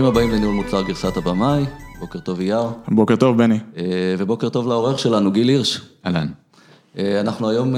[0.00, 1.64] ברוכים הבאים לניהול מוצר גרסת הבמאי,
[1.98, 2.62] בוקר טוב אייר.
[2.88, 3.58] בוקר טוב בני.
[4.18, 5.80] ובוקר טוב לעורך שלנו, גיל הירש.
[6.06, 6.26] אהלן.
[6.98, 7.74] אנחנו היום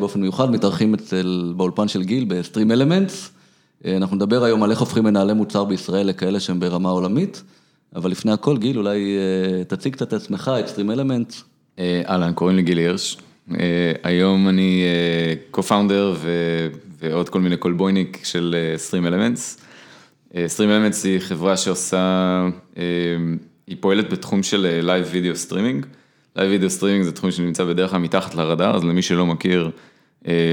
[0.00, 3.30] באופן מיוחד מתארחים אצל, באולפן של גיל בסטרים אלמנטס.
[3.86, 7.42] אנחנו נדבר היום על איך הופכים מנהלי מוצר בישראל לכאלה שהם ברמה עולמית,
[7.96, 9.16] אבל לפני הכל גיל, אולי
[9.68, 11.44] תציג קצת את עצמך, את סטרים אלמנטס.
[11.80, 13.16] אהלן, קוראים לי גיל הירש.
[14.02, 14.82] היום אני
[15.56, 16.26] co-founder
[17.00, 19.58] ועוד כל מיני קולבויניק של StreamElements.
[20.46, 22.48] StreamElements היא חברה שעושה,
[23.66, 25.86] היא פועלת בתחום של live video streaming.
[26.36, 29.70] live video streaming זה תחום שנמצא בדרך כלל מתחת לרדאר, אז למי שלא מכיר,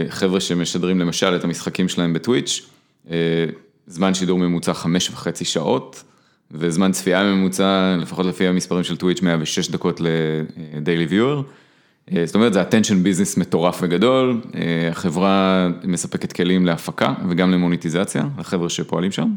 [0.10, 2.70] חבר'ה שמשדרים למשל את המשחקים שלהם ב Twitch,
[3.88, 6.04] זמן שידור ממוצע חמש וחצי שעות,
[6.52, 10.02] וזמן צפייה ממוצע, לפחות לפי המספרים של Twitch, 106 דקות
[10.76, 11.42] ל daily viewer.
[12.26, 14.42] זאת אומרת, זה attention business מטורף וגדול,
[14.92, 19.30] החברה מספקת כלים להפקה וגם למוניטיזציה, לחבר'ה שפועלים שם,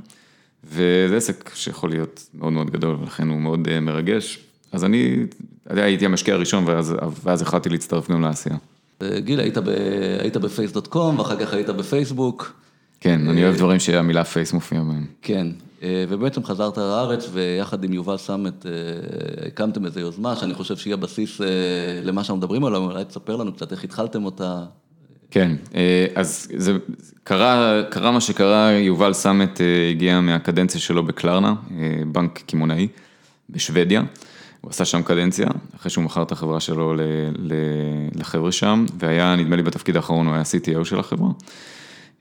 [0.64, 4.38] וזה עסק שיכול להיות מאוד מאוד גדול, ולכן הוא מאוד מרגש.
[4.72, 5.16] אז אני
[5.70, 6.64] הייתי המשקיע הראשון,
[7.24, 8.56] ואז החלטתי להצטרף גם לעשייה.
[9.18, 9.40] גיל,
[10.20, 12.52] היית בפייס.קום, ואחר כך היית בפייסבוק.
[13.00, 15.06] כן, אני אוהב דברים שהמילה פייס מופיעה בהם.
[15.22, 15.46] כן,
[15.82, 18.66] ובעצם חזרת לארץ, ויחד עם יובל סאמט
[19.46, 21.40] הקמתם איזו יוזמה, שאני חושב שהיא הבסיס
[22.02, 24.64] למה שאנחנו מדברים עליו, אולי תספר לנו קצת איך התחלתם אותה.
[25.32, 25.52] כן,
[26.14, 26.72] אז זה
[27.24, 31.54] קרה מה שקרה, יובל סאמט הגיע מהקדנציה שלו בקלרנה,
[32.06, 32.88] בנק קמעונאי
[33.50, 34.02] בשוודיה.
[34.60, 36.94] הוא עשה שם קדנציה, אחרי שהוא מכר את החברה שלו
[38.14, 41.28] לחבר'ה שם, והיה, נדמה לי בתפקיד האחרון, הוא היה CTO של החברה.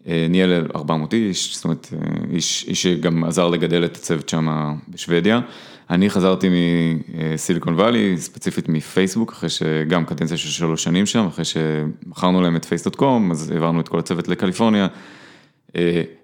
[0.06, 1.94] ניהל 400 איש, זאת אומרת,
[2.34, 5.40] איש שגם עזר לגדל את הצוות שם בשוודיה.
[5.92, 6.50] אני חזרתי
[7.34, 12.56] מ Silicon Valley, ספציפית מפייסבוק, אחרי שגם קדנציה של שלוש שנים שם, אחרי שמכרנו להם
[12.56, 14.88] את Face.com, אז העברנו את כל הצוות לקליפורניה.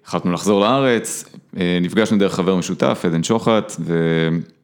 [0.05, 1.25] החלטנו לחזור לארץ,
[1.81, 3.71] נפגשנו דרך חבר משותף, עדן שוחט,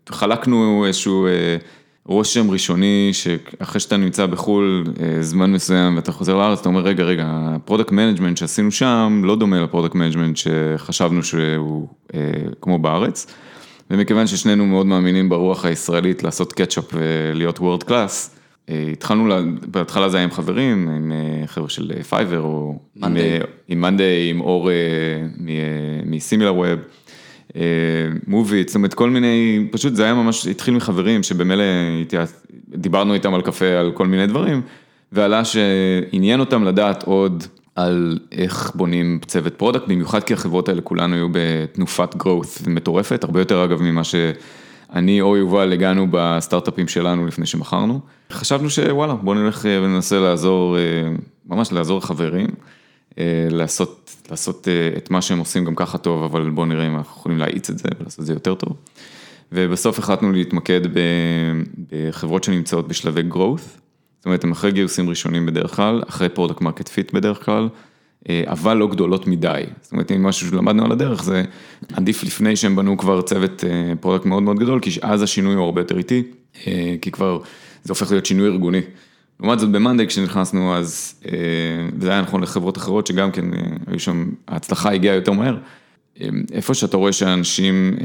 [0.09, 1.27] וחלקנו איזשהו
[2.05, 4.83] רושם ראשוני, שאחרי שאתה נמצא בחו"ל
[5.21, 9.35] זמן מסוים ואתה חוזר לארץ, אתה אומר, רגע, רגע, ה product management שעשינו שם, לא
[9.35, 11.87] דומה ל product management שחשבנו שהוא
[12.61, 13.27] כמו בארץ.
[13.93, 18.35] ומכיוון ששנינו מאוד מאמינים ברוח הישראלית לעשות catch up ולהיות world class,
[18.69, 19.35] התחלנו,
[19.67, 21.11] בהתחלה זה היה עם חברים, עם
[21.45, 22.79] חבר'ה של Fiverr, או
[23.67, 24.69] עם monday, עם אור
[26.05, 26.79] מ SimilarWeb.
[28.27, 31.63] מובי, זאת אומרת כל מיני, פשוט זה היה ממש, התחיל מחברים שבמילא
[32.69, 34.61] דיברנו איתם על קפה על כל מיני דברים,
[35.11, 37.43] ועלה שעניין אותם לדעת עוד
[37.75, 43.41] על איך בונים צוות product, במיוחד כי החברות האלה כולנו היו בתנופת growth מטורפת, הרבה
[43.41, 47.99] יותר אגב ממה שאני או יובל הגענו בסטארט-אפים שלנו לפני שמכרנו.
[48.31, 50.77] חשבנו שוואלה, בוא נלך וננסה לעזור,
[51.45, 52.47] ממש לעזור לחברים.
[53.49, 54.67] לעשות, לעשות
[54.97, 57.77] את מה שהם עושים גם ככה טוב, אבל בואו נראה אם אנחנו יכולים להאיץ את
[57.77, 58.77] זה ולעשות את זה יותר טוב.
[59.51, 60.81] ובסוף החלטנו להתמקד
[61.91, 63.82] בחברות שנמצאות בשלבי growth,
[64.23, 67.69] זאת אומרת, הם אחרי גיוסים ראשונים בדרך כלל, אחרי product market fit בדרך כלל,
[68.31, 69.63] אבל לא גדולות מדי.
[69.81, 71.43] זאת אומרת, אם משהו שלמדנו על הדרך, זה
[71.93, 73.63] עדיף לפני שהם בנו כבר צוות
[73.99, 76.23] product מאוד מאוד גדול, כי אז השינוי הוא הרבה יותר איטי,
[77.01, 77.39] כי כבר
[77.83, 78.81] זה הופך להיות שינוי ארגוני.
[79.39, 81.21] לעומת זאת ב monday כשנכנסנו אז,
[81.99, 83.45] וזה היה נכון לחברות אחרות שגם כן
[83.87, 85.57] היו שם, ההצלחה הגיעה יותר מהר,
[86.51, 87.95] איפה שאתה רואה שאנשים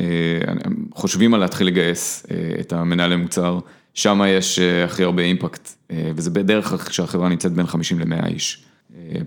[0.95, 2.27] חושבים על להתחיל לגייס
[2.61, 3.59] את המנהלי מוצר,
[3.95, 8.65] שם יש הכי הרבה אימפקט, וזה בדרך כלל כשהחברה נמצאת בין 50 ל-100 איש,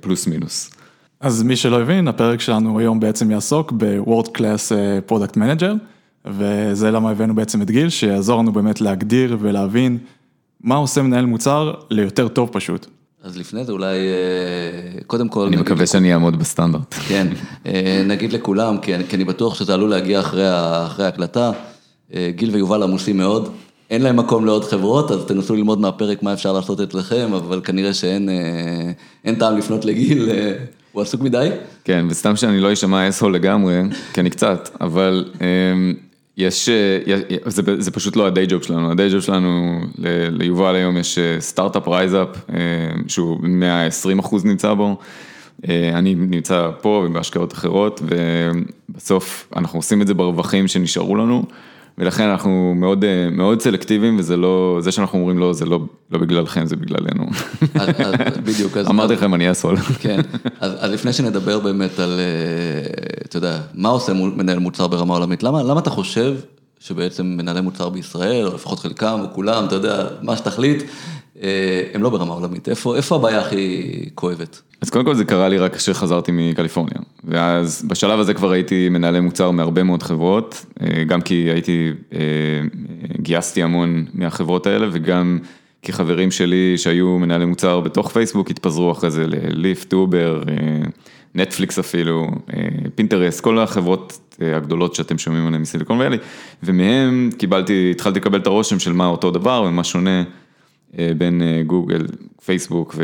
[0.01, 0.71] פלוס מינוס.
[1.19, 4.71] אז מי שלא הבין, הפרק שלנו היום בעצם יעסוק ב-World Class
[5.09, 5.73] Product Manager,
[6.25, 9.97] וזה למה הבאנו בעצם את גיל, שיעזור לנו באמת להגדיר ולהבין
[10.61, 12.87] מה עושה מנהל מוצר ליותר טוב פשוט.
[13.23, 13.97] אז לפני זה אולי,
[15.07, 15.47] קודם כל...
[15.47, 16.93] אני מקווה שאני אעמוד בסטנדרט.
[16.93, 17.27] כן,
[18.05, 21.51] נגיד לכולם, כי אני בטוח שזה עלול להגיע אחרי ההקלטה,
[22.29, 23.51] גיל ויובל עמוסים מאוד,
[23.91, 27.93] אין להם מקום לעוד חברות, אז תנסו ללמוד מהפרק מה אפשר לעשות אצלכם, אבל כנראה
[27.93, 30.29] שאין טעם לפנות לגיל,
[30.91, 31.49] הוא עסוק מדי.
[31.83, 33.81] כן, וסתם שאני לא אשמע asshole לגמרי,
[34.13, 35.25] כי אני קצת, אבל...
[36.37, 36.69] יש,
[37.77, 39.79] זה פשוט לא ה day job שלנו, ה day job שלנו,
[40.31, 42.27] ליובל היום יש סטארט-אפ RiseUp,
[43.07, 44.97] שהוא 120 אחוז נמצא בו,
[45.69, 48.01] אני נמצא פה ובהשקעות אחרות,
[48.89, 51.43] ובסוף אנחנו עושים את זה ברווחים שנשארו לנו,
[51.97, 55.79] ולכן אנחנו מאוד מאוד סלקטיביים, וזה לא, זה שאנחנו אומרים לא, זה לא
[56.11, 57.25] בגללכם, זה בגללנו.
[58.43, 58.77] בדיוק.
[58.77, 59.77] אמרתי לכם, אני אס-הול.
[59.77, 60.19] כן,
[60.59, 62.19] אז לפני שנדבר באמת על,
[63.25, 66.35] אתה יודע, מה עושה מנהל מוצר ברמה עולמית, למה אתה חושב
[66.79, 70.83] שבעצם מנהלי מוצר בישראל, או לפחות חלקם, או כולם, אתה יודע, מה שתחליט,
[71.93, 74.61] הם לא ברמה עולמית, איפה הבעיה הכי כואבת?
[74.81, 79.19] אז קודם כל זה קרה לי רק כשחזרתי מקליפורניה, ואז בשלב הזה כבר הייתי מנהלי
[79.19, 80.65] מוצר מהרבה מאוד חברות,
[81.07, 81.91] גם כי הייתי,
[83.21, 85.39] גייסתי המון מהחברות האלה וגם
[85.81, 90.43] כי חברים שלי שהיו מנהלי מוצר בתוך פייסבוק התפזרו אחרי זה ל Lyft, אובר,
[91.35, 92.27] נטפליקס אפילו,
[92.95, 96.17] Pinterest, כל החברות הגדולות שאתם שומעים עליהן מ Silicon Valley,
[96.63, 100.23] ומהם קיבלתי, התחלתי לקבל את הרושם של מה אותו דבר ומה שונה.
[101.17, 102.05] בין גוגל,
[102.45, 102.95] פייסבוק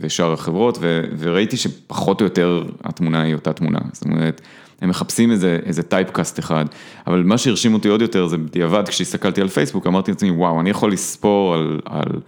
[0.00, 0.78] ושאר החברות,
[1.18, 4.40] וראיתי שפחות או יותר התמונה היא אותה תמונה, זאת אומרת,
[4.80, 5.30] הם מחפשים
[5.66, 6.64] איזה typecast אחד,
[7.06, 10.70] אבל מה שהרשים אותי עוד יותר זה בדיעבד, כשהסתכלתי על פייסבוק, אמרתי לעצמי, וואו, אני
[10.70, 11.54] יכול לספור
[11.84, 12.20] על,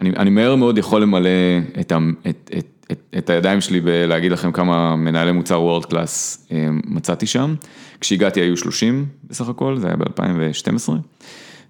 [0.00, 1.30] אני מהר מאוד יכול למלא
[3.18, 6.48] את הידיים שלי בלהגיד לכם כמה מנהלי מוצר world class
[6.84, 7.54] מצאתי שם,
[8.00, 10.92] כשהגעתי היו 30 בסך הכל, זה היה ב-2012.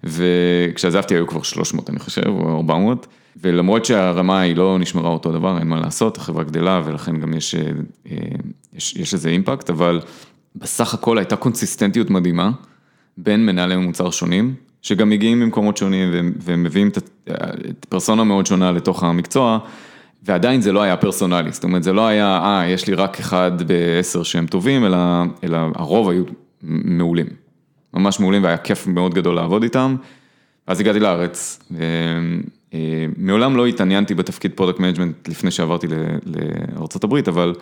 [0.03, 3.07] וכשעזבתי היו כבר 300 אני חושב, או 400,
[3.41, 7.55] ולמרות שהרמה היא לא נשמרה אותו דבר, אין מה לעשות, החברה גדלה ולכן גם יש,
[8.73, 10.01] יש, יש לזה אימפקט, אבל
[10.55, 12.51] בסך הכל הייתה קונסיסטנטיות מדהימה
[13.17, 16.09] בין מנהלי מוצר שונים, שגם מגיעים ממקומות שונים
[16.43, 19.59] ומביאים את פרסונה מאוד שונה לתוך המקצוע,
[20.23, 23.51] ועדיין זה לא היה פרסונלי, זאת אומרת זה לא היה, אה, יש לי רק אחד
[23.67, 24.97] בעשר שהם טובים, אלא,
[25.43, 26.23] אלא הרוב היו
[26.63, 27.48] מעולים.
[27.93, 29.95] ממש מעולים והיה כיף מאוד גדול לעבוד איתם.
[30.67, 31.59] אז הגעתי לארץ,
[32.71, 37.53] ומעולם לא התעניינתי בתפקיד product management לפני שעברתי לארה"ב, אבל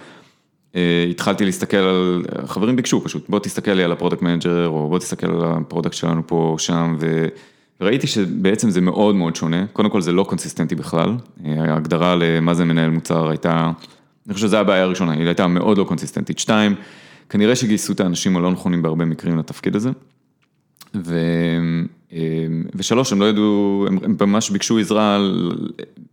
[1.10, 5.00] התחלתי להסתכל על, חברים ביקשו פשוט, בוא תסתכל לי על ה product manager, או בוא
[5.00, 6.98] תסתכל על ה product שלנו פה, שם,
[7.82, 11.16] וראיתי שבעצם זה מאוד מאוד שונה, קודם כל זה לא קונסיסטנטי בכלל,
[11.46, 13.72] ההגדרה למה זה מנהל מוצר הייתה,
[14.28, 16.40] אני חושב שזו הבעיה הראשונה, היא הייתה מאוד לא קונסיסטנטית.
[16.40, 16.76] שתיים,
[17.30, 19.90] כנראה שגייסו את האנשים הלא נכונים בהרבה מקרים לתפקיד הזה.
[20.96, 21.20] ו...
[22.76, 25.52] ושלוש, הם לא ידעו, הם ממש ביקשו עזרה על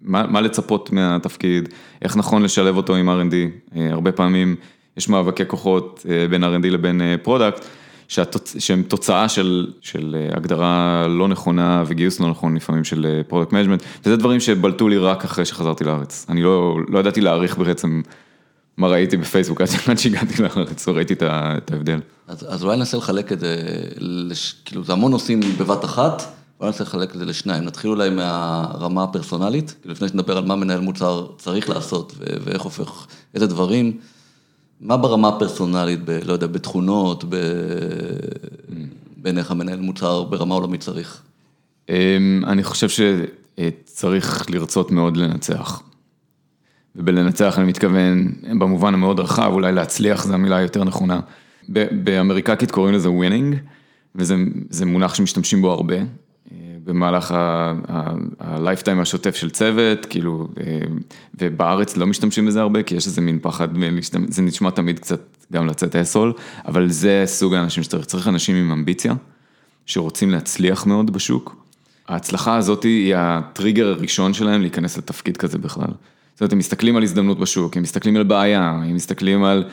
[0.03, 1.69] מה, מה לצפות מהתפקיד,
[2.03, 3.35] איך נכון לשלב אותו עם R&D,
[3.91, 4.56] הרבה פעמים
[4.97, 7.65] יש מאבקי כוחות בין R&D לבין product,
[8.59, 14.17] שהם תוצאה של, של הגדרה לא נכונה וגיוס לא נכון לפעמים של product management, וזה
[14.17, 18.03] דברים שבלטו לי רק אחרי שחזרתי לארץ, אני לא, לא ידעתי להעריך בעצם.
[18.76, 22.00] מה ראיתי בפייסבוק עד שהגעתי לארץ וראיתי את ההבדל.
[22.29, 23.56] אז אז אולי ננסה לחלק את זה,
[23.99, 24.55] לש...
[24.65, 26.23] כאילו זה המון נושאים בבת אחת,
[26.61, 30.56] אולי ננסה לחלק את זה לשניים, נתחיל אולי מהרמה הפרסונלית, כאילו לפני שנדבר על מה
[30.56, 32.25] מנהל מוצר צריך לעשות ו...
[32.44, 33.99] ואיך הופך, איזה דברים,
[34.81, 36.11] מה ברמה הפרסונלית, ב...
[36.25, 37.37] לא יודע, בתכונות, ב...
[39.17, 41.23] בעיניך מנהל מוצר ברמה עולמית צריך?
[42.47, 45.82] אני חושב שצריך לרצות מאוד לנצח.
[46.96, 51.20] ובלנצח אני מתכוון, במובן המאוד רחב, אולי להצליח זו המילה היותר נכונה.
[52.05, 53.56] באמריקקית קוראים לזה winning,
[54.14, 55.96] וזה מונח שמשתמשים בו הרבה,
[56.85, 60.49] במהלך ה-lifetime השוטף של צוות, כאילו,
[61.41, 63.69] ובארץ לא משתמשים בזה הרבה, כי יש איזה מין פחד,
[64.29, 65.20] זה נשמע תמיד קצת
[65.52, 66.32] גם לצאת asshole,
[66.67, 69.14] אבל זה סוג האנשים שצריך, צריך אנשים עם אמביציה,
[69.87, 71.56] שרוצים להצליח מאוד בשוק.
[72.08, 75.90] ההצלחה הזאת היא הטריגר הראשון שלהם להיכנס לתפקיד כזה בכלל.
[76.35, 79.65] זאת אומרת, הם מסתכלים על הזדמנות בשוק, הם מסתכלים על בעיה, הם מסתכלים על...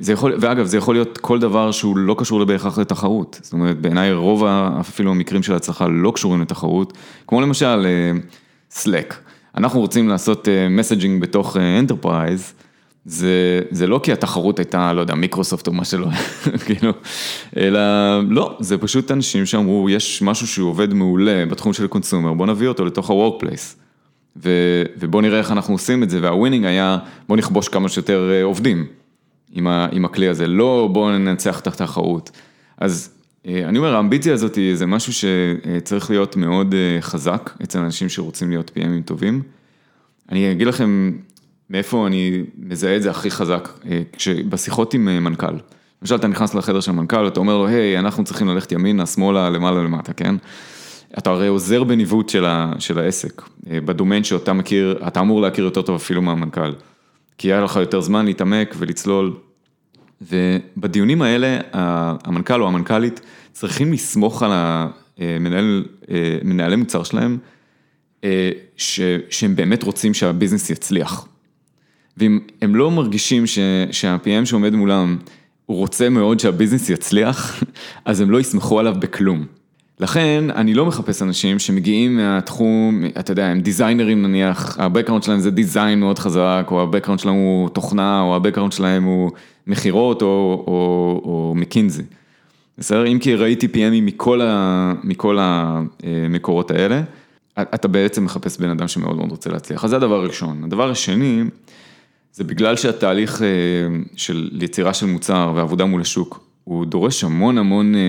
[0.00, 3.40] זה יכול, ואגב, זה יכול להיות כל דבר שהוא לא קשור בהכרח לתחרות.
[3.42, 4.44] זאת אומרת, בעיניי רוב
[4.80, 6.92] אפילו המקרים של הצלחה לא קשורים לתחרות,
[7.26, 7.86] כמו למשל
[8.72, 9.14] Slack.
[9.56, 12.52] אנחנו רוצים לעשות messaging בתוך enterprise,
[13.04, 16.06] זה, זה לא כי התחרות הייתה, לא יודע, מיקרוסופט או מה שלא,
[16.66, 16.92] כאילו,
[17.56, 17.80] אלא
[18.28, 22.68] לא, זה פשוט אנשים שאמרו, יש משהו שהוא עובד מעולה בתחום של consumer, בוא נביא
[22.68, 23.81] אותו לתוך ה-workplace.
[24.36, 26.98] ובוא נראה איך אנחנו עושים את זה, וה winning היה
[27.28, 28.86] בוא נכבוש כמה שיותר עובדים
[29.92, 32.30] עם הכלי הזה, לא בוא ננצח את התחרות.
[32.78, 33.10] אז
[33.46, 39.04] אני אומר, האמביציה הזאת זה משהו שצריך להיות מאוד חזק אצל אנשים שרוצים להיות PMים
[39.04, 39.42] טובים.
[40.32, 41.12] אני אגיד לכם
[41.70, 43.68] מאיפה אני מזהה את זה הכי חזק,
[44.48, 45.54] בשיחות עם מנכ"ל.
[46.02, 49.50] למשל, אתה נכנס לחדר של מנכ"ל, אתה אומר לו, היי, אנחנו צריכים ללכת ימינה, שמאלה,
[49.50, 50.34] למעלה, למטה, כן?
[51.18, 52.28] אתה הרי עוזר בניווט
[52.78, 56.72] של העסק, בדומיין שאתה מכיר, אתה אמור להכיר יותר טוב אפילו מהמנכ"ל,
[57.38, 59.36] כי היה לך יותר זמן להתעמק ולצלול,
[60.22, 63.20] ובדיונים האלה המנכ"ל או המנכ"לית
[63.52, 64.50] צריכים לסמוך על
[65.18, 67.38] המנהלי מוצר שלהם,
[68.76, 71.26] שהם באמת רוצים שהביזנס יצליח.
[72.16, 73.46] ואם הם לא מרגישים
[73.90, 75.18] שה-PM שעומד מולם,
[75.66, 77.62] הוא רוצה מאוד שהביזנס יצליח,
[78.04, 79.46] אז הם לא יסמכו עליו בכלום.
[80.02, 85.50] לכן אני לא מחפש אנשים שמגיעים מהתחום, אתה יודע, הם דיזיינרים נניח, ה-Background שלהם זה
[85.50, 89.30] דיזיין מאוד חזק, או ה-Background שלהם הוא תוכנה, או ה-Background שלהם הוא
[89.66, 90.64] מכירות, או
[91.24, 92.02] או מקינזי.
[92.78, 93.06] בסדר?
[93.06, 94.40] אם כי ראיתי PMים מכל
[95.04, 97.02] מכל המקורות האלה,
[97.58, 99.84] אתה בעצם מחפש בן אדם שמאוד מאוד רוצה להצליח.
[99.84, 100.64] אז זה הדבר הראשון.
[100.64, 101.42] הדבר השני,
[102.32, 103.46] זה בגלל שהתהליך אה,
[104.16, 108.00] של יצירה של מוצר ועבודה מול השוק, הוא דורש המון המון אה,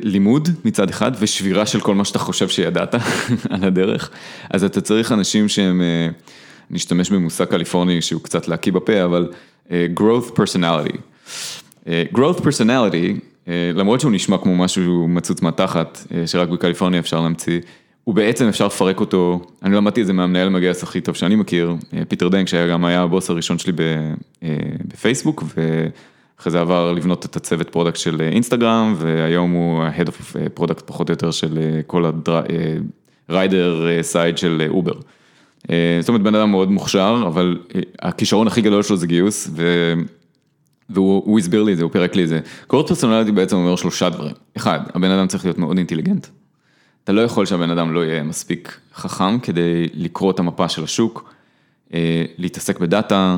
[0.00, 2.94] לימוד מצד אחד, ושבירה של כל מה שאתה חושב שידעת
[3.50, 4.10] על הדרך,
[4.50, 6.08] אז אתה צריך אנשים שהם, אה,
[6.70, 9.30] נשתמש במושג קליפורני שהוא קצת להקיא בפה, אבל
[9.70, 10.96] growth personality.
[11.86, 17.60] growth personality, למרות שהוא נשמע כמו משהו מצוץ מהתחת, שרק בקליפורניה אפשר להמציא,
[18.04, 21.76] הוא בעצם אפשר לפרק אותו, אני למדתי את זה מהמנהל המגייס הכי טוב שאני מכיר,
[22.08, 23.72] פיטר דנק, שהיה גם היה הבוס הראשון שלי
[24.88, 25.44] בפייסבוק,
[26.42, 31.08] ואחרי זה עבר לבנות את הצוות product של אינסטגרם, והיום הוא ה-Head of product פחות
[31.08, 32.04] או יותר של אה, כל
[33.28, 34.92] ה rider side של אובר.
[36.00, 37.58] זאת אומרת, בן אדם מאוד מוכשר, אבל
[38.02, 39.92] הכישרון הכי גדול שלו זה גיוס, ו...
[40.90, 42.40] והוא הסביר לי את זה, הוא פירק לי את זה.
[42.66, 44.34] קורט פרסונליטי בעצם אומר שלושה דברים.
[44.56, 46.26] אחד, הבן אדם צריך להיות מאוד אינטליגנט.
[47.04, 51.32] אתה לא יכול שהבן אדם לא יהיה מספיק חכם כדי לקרוא את המפה של השוק,
[51.94, 53.36] אה, להתעסק בדאטה, אה,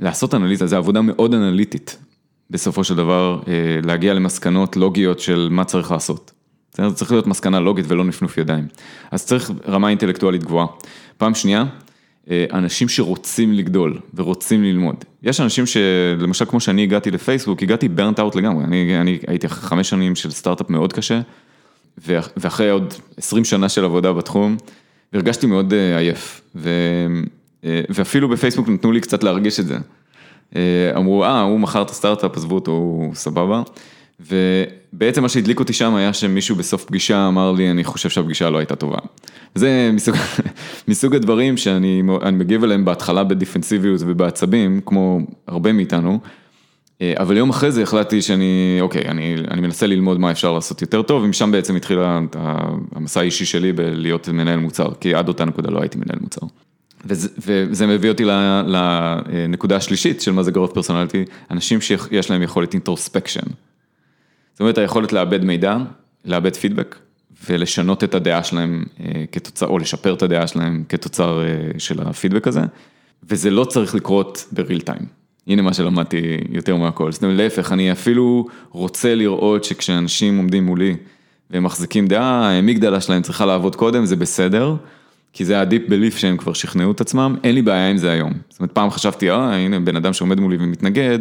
[0.00, 1.98] לעשות אנליזה, זו עבודה מאוד אנליטית,
[2.50, 3.52] בסופו של דבר, אה,
[3.84, 6.32] להגיע למסקנות לוגיות של מה צריך לעשות.
[6.76, 8.66] זה צריך להיות מסקנה לוגית ולא נפנוף ידיים.
[9.10, 10.66] אז צריך רמה אינטלקטואלית גבוהה.
[11.16, 11.64] פעם שנייה,
[12.30, 15.04] אנשים שרוצים לגדול ורוצים ללמוד.
[15.22, 19.68] יש אנשים שלמשל כמו שאני הגעתי לפייסבוק, הגעתי ברנט אאוט לגמרי, אני, אני הייתי אחרי
[19.68, 21.20] חמש שנים של סטארט-אפ מאוד קשה.
[22.36, 24.56] ואחרי עוד 20 שנה של עבודה בתחום,
[25.12, 26.70] הרגשתי מאוד אה, עייף, ו...
[27.64, 29.78] אה, ואפילו בפייסבוק נתנו לי קצת להרגיש את זה.
[30.56, 33.62] אה, אמרו, אה, הוא מכר את הסטארט-אפ, עזבו אותו, הוא סבבה.
[34.20, 38.58] ובעצם מה שהדליק אותי שם היה שמישהו בסוף פגישה אמר לי, אני חושב שהפגישה לא
[38.58, 38.98] הייתה טובה.
[39.54, 40.14] זה מסוג,
[40.88, 42.02] מסוג הדברים שאני
[42.32, 46.20] מגיב אליהם בהתחלה בדיפנסיביות ובעצבים, כמו הרבה מאיתנו.
[47.02, 50.82] אה, אבל יום אחרי זה החלטתי שאני, אוקיי, אני, אני מנסה ללמוד מה אפשר לעשות
[50.82, 51.98] יותר טוב, ומשם בעצם התחיל
[52.94, 56.46] המסע האישי שלי בלהיות מנהל מוצר, כי עד אותה נקודה לא הייתי מנהל מוצר.
[57.04, 58.24] וזה, מביא אותי
[58.66, 63.48] לנקודה השלישית של מה זה growth personality, אנשים שיש להם יכולת introspection.
[64.52, 65.76] זאת אומרת, היכולת לאבד מידע,
[66.24, 66.96] לאבד פידבק,
[67.50, 72.48] ולשנות את הדעה שלהם אה, כתוצר, או לשפר את הדעה שלהם כתוצר אה, של הפידבק
[72.48, 72.60] הזה,
[73.30, 75.22] וזה לא צריך לקרות בריל טיים.
[75.46, 80.96] הנה מה שלמדתי יותר מהכל, זאת אומרת להפך, אני אפילו רוצה לראות שכשאנשים עומדים מולי
[81.50, 84.74] והם מחזיקים דעה, המגדלה שלהם צריכה לעבוד קודם, זה בסדר,
[85.32, 88.32] כי זה הדיפ בליף שהם כבר שכנעו את עצמם, אין לי בעיה עם זה היום.
[88.48, 91.18] זאת אומרת, פעם חשבתי, אה, הנה בן אדם שעומד מולי ומתנגד,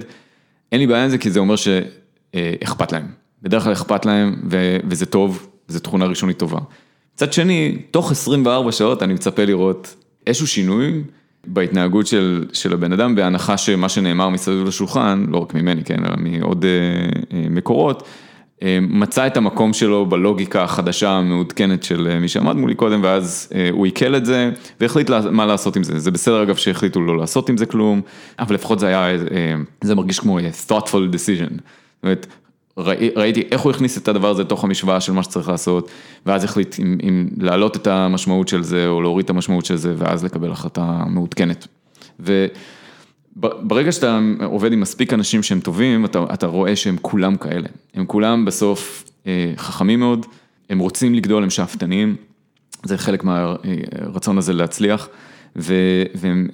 [0.71, 3.05] אין לי בעיה עם זה כי זה אומר שאכפת להם.
[3.41, 6.59] בדרך כלל אכפת להם ו- וזה טוב, זו תכונה ראשונית טובה.
[7.15, 9.95] מצד שני, תוך 24 שעות אני מצפה לראות
[10.27, 11.01] איזשהו שינוי.
[11.47, 16.15] בהתנהגות של של הבן אדם, בהנחה שמה שנאמר מסביב לשולחן, לא רק ממני, כן, אלא
[16.17, 16.69] מעוד אה,
[17.37, 18.07] אה, מקורות, אה,
[18.81, 24.15] מצא את המקום שלו בלוגיקה החדשה המעודכנת של מי שעמד מולי קודם, ואז הוא עיכל
[24.15, 25.99] את זה, והחליט מה לעשות עם זה.
[25.99, 28.01] זה בסדר אגב שהחליטו לא לעשות עם זה כלום,
[28.39, 29.17] אבל לפחות זה היה,
[29.81, 30.39] זה מרגיש כמו
[30.69, 31.53] thoughtful decision.
[31.53, 32.27] זאת אומרת,
[32.77, 35.89] ראי, ראיתי איך הוא הכניס את הדבר הזה לתוך המשוואה של מה שצריך לעשות,
[36.25, 39.93] ואז החליט אם, אם להעלות את המשמעות של זה או להוריד את המשמעות של זה,
[39.97, 41.67] ואז לקבל החלטה מעודכנת.
[43.37, 47.67] וברגע שאתה עובד עם מספיק אנשים שהם טובים, אתה, אתה רואה שהם כולם כאלה.
[47.93, 50.25] הם כולם בסוף אה, חכמים מאוד,
[50.69, 52.15] הם רוצים לגדול, הם שאפתניים,
[52.83, 55.09] זה חלק מהרצון הזה להצליח,
[55.55, 56.47] והם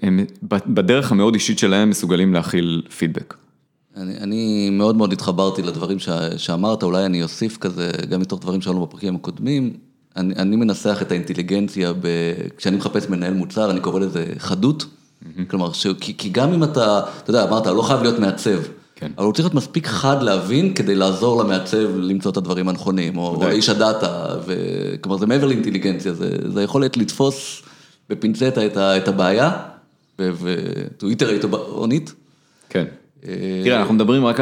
[0.43, 3.34] בדרך המאוד אישית שלהם מסוגלים להכיל פידבק.
[3.98, 8.62] אני אני מאוד מאוד התחברתי לדברים ש, שאמרת, אולי אני אוסיף כזה, גם מתוך דברים
[8.62, 9.74] שאלנו בפרקים הקודמים.
[10.15, 12.07] אני אני מנסח את האינטליגנציה, ב,
[12.57, 14.86] כשאני מחפש מנהל מוצר, אני קורא לזה חדות.
[15.24, 15.41] Mm-hmm.
[15.47, 18.59] כלומר, ש, כי כי גם אם אתה, אתה יודע, אמרת, לא חייב להיות מעצב.
[18.95, 19.12] כן.
[19.17, 23.36] אבל הוא צריך להיות מספיק חד להבין כדי לעזור למעצב למצוא את הדברים הנכונים, או
[23.36, 24.27] או איש הדאטה,
[25.01, 27.62] כלומר זה מעבר לאינטליגנציה, זה זה יכולת לתפוס
[28.09, 29.51] בפינצטה את את הבעיה,
[30.19, 31.45] ו-to iterate
[31.75, 32.12] on it.
[32.69, 32.86] כן.
[33.63, 34.39] תראה, אנחנו מדברים רק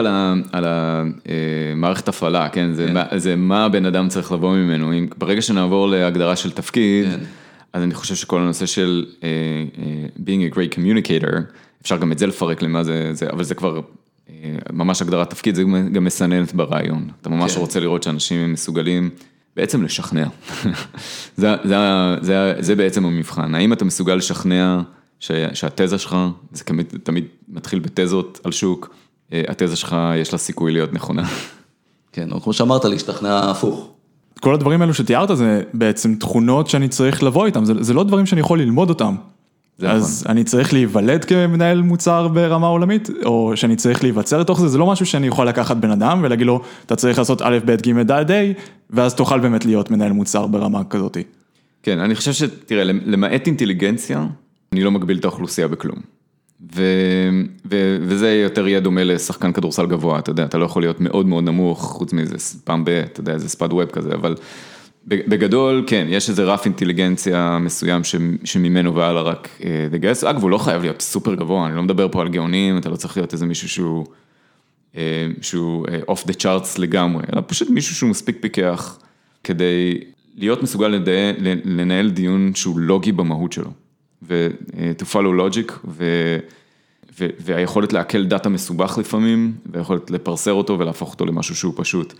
[0.51, 2.69] על המערכת הפעלה, כן?
[2.77, 3.17] כן?
[3.17, 4.91] זה מה הבן אדם צריך לבוא ממנו.
[5.17, 7.19] ברגע שנעבור להגדרה של תפקיד, כן.
[7.75, 9.29] אז אני חושב שכל הנושא של אה,
[9.77, 11.35] אה, being a great communicator,
[11.81, 13.79] אפשר גם את זה לפרק למה זה, אבל זה כבר
[14.29, 14.33] אה,
[14.73, 15.63] ממש הגדרת תפקיד, זה
[15.93, 17.09] גם מסננת ברעיון.
[17.21, 17.59] אתה ממש כן.
[17.59, 19.09] רוצה לראות שאנשים הם מסוגלים
[19.55, 20.27] בעצם לשכנע.
[22.59, 24.81] זה בעצם המבחן, האם אתה מסוגל לשכנע...
[25.53, 26.17] שהתזה שלך,
[26.51, 26.63] זה
[27.03, 28.95] תמיד מתחיל בתזות על שוק,
[29.33, 31.27] אה, התזה שלך יש לה סיכוי להיות נכונה.
[32.11, 33.94] כן, או כמו שאמרת, להשתכנע הפוך.
[34.39, 38.25] כל הדברים האלו שתיארת זה בעצם תכונות שאני צריך לבוא איתם, זה, זה לא דברים
[38.25, 39.15] שאני יכול ללמוד אותם.
[39.81, 40.31] אז נכון.
[40.31, 44.85] אני צריך להיוולד כמנהל מוצר ברמה עולמית, או שאני צריך להיווצר לתוך זה, זה לא
[44.85, 48.31] משהו שאני יכול לקחת בן אדם ולהגיד לו, אתה צריך לעשות א', ב', ג', ד',
[48.31, 48.51] ה',
[48.89, 51.23] ואז תוכל באמת להיות מנהל מוצר ברמה כזאתי.
[51.83, 54.25] כן, אני חושב שתראה, למעט אינטליגנציה,
[54.73, 56.14] אני לא מגביל את האוכלוסייה בכלום.
[56.75, 56.83] ו,
[57.71, 61.25] ו, וזה יותר יהיה דומה לשחקן כדורסל גבוה, אתה יודע, אתה לא יכול להיות מאוד
[61.25, 64.35] מאוד נמוך, חוץ מזה פעם ב, אתה יודע, איזה ספד ווב כזה, אבל
[65.07, 68.01] בגדול, כן, יש איזה רף אינטליגנציה מסוים
[68.43, 72.07] שממנו והלאה רק אה, לגייס, אגב, הוא לא חייב להיות סופר גבוה, אני לא מדבר
[72.11, 74.05] פה על גאונים, אתה לא צריך להיות איזה מישהו שהוא,
[74.97, 78.99] אה, שהוא אה, off the charts לגמרי, אלא פשוט מישהו שהוא מספיק פיקח
[79.43, 79.99] כדי
[80.35, 80.99] להיות מסוגל
[81.65, 83.71] לנהל דיון שהוא לוגי במהות שלו.
[84.21, 86.37] ו-to follow logic, ו-
[87.19, 92.13] והיכולת לעכל דאטה מסובך לפעמים, והיכולת לפרסר אותו ולהפוך אותו למשהו שהוא פשוט.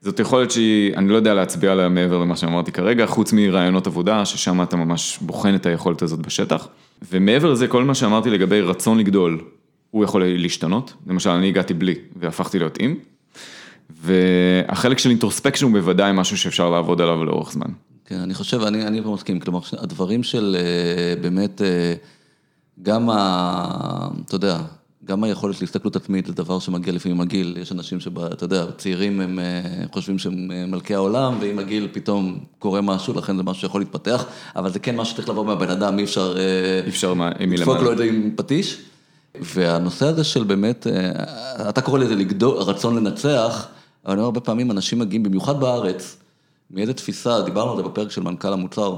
[0.00, 4.24] זאת יכולת שהיא, אני לא יודע להצביע עליה מעבר למה שאמרתי כרגע, חוץ מרעיונות עבודה,
[4.24, 6.68] ששם אתה ממש בוחן את היכולת הזאת בשטח.
[7.12, 9.40] ומעבר לזה, כל מה שאמרתי לגבי רצון לגדול,
[9.90, 10.92] הוא יכול להשתנות.
[11.06, 12.94] למשל, אני הגעתי בלי, והפכתי להיות עם.
[14.02, 17.70] והחלק של אינטרוספקשן הוא בוודאי משהו שאפשר לעבוד עליו לאורך זמן.
[18.06, 21.94] כן, אני חושב, אני, אני מסכים, כלומר, הדברים של אה, באמת, אה,
[22.82, 24.08] גם ה...
[24.26, 24.58] אתה יודע,
[25.04, 29.38] גם היכולת להסתכלות עצמית זה דבר שמגיע לפעמים הגיל, יש אנשים שאתה יודע, צעירים הם
[29.38, 34.24] אה, חושבים שהם מלכי העולם, ועם הגיל פתאום קורה משהו, לכן זה משהו שיכול להתפתח,
[34.56, 36.36] אבל זה כן משהו שצריך לבוא מהבן אדם, אי אפשר...
[36.84, 37.56] אי אפשר מה, מלמעלה.
[37.56, 38.78] לדפוק לו את זה עם פטיש.
[39.40, 40.86] והנושא הזה של באמת,
[41.68, 43.66] אתה קורא לזה לגדול, רצון לנצח,
[44.04, 46.16] אבל אני אומר, הרבה פעמים אנשים מגיעים, במיוחד בארץ,
[46.70, 48.96] מאיזה תפיסה, דיברנו על זה בפרק של מנכ"ל המוצר,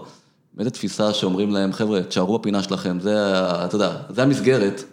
[0.61, 3.15] מאיזה תפיסה שאומרים להם, חבר'ה, תשארו בפינה שלכם, זה,
[3.65, 4.85] אתה יודע, זה המסגרת,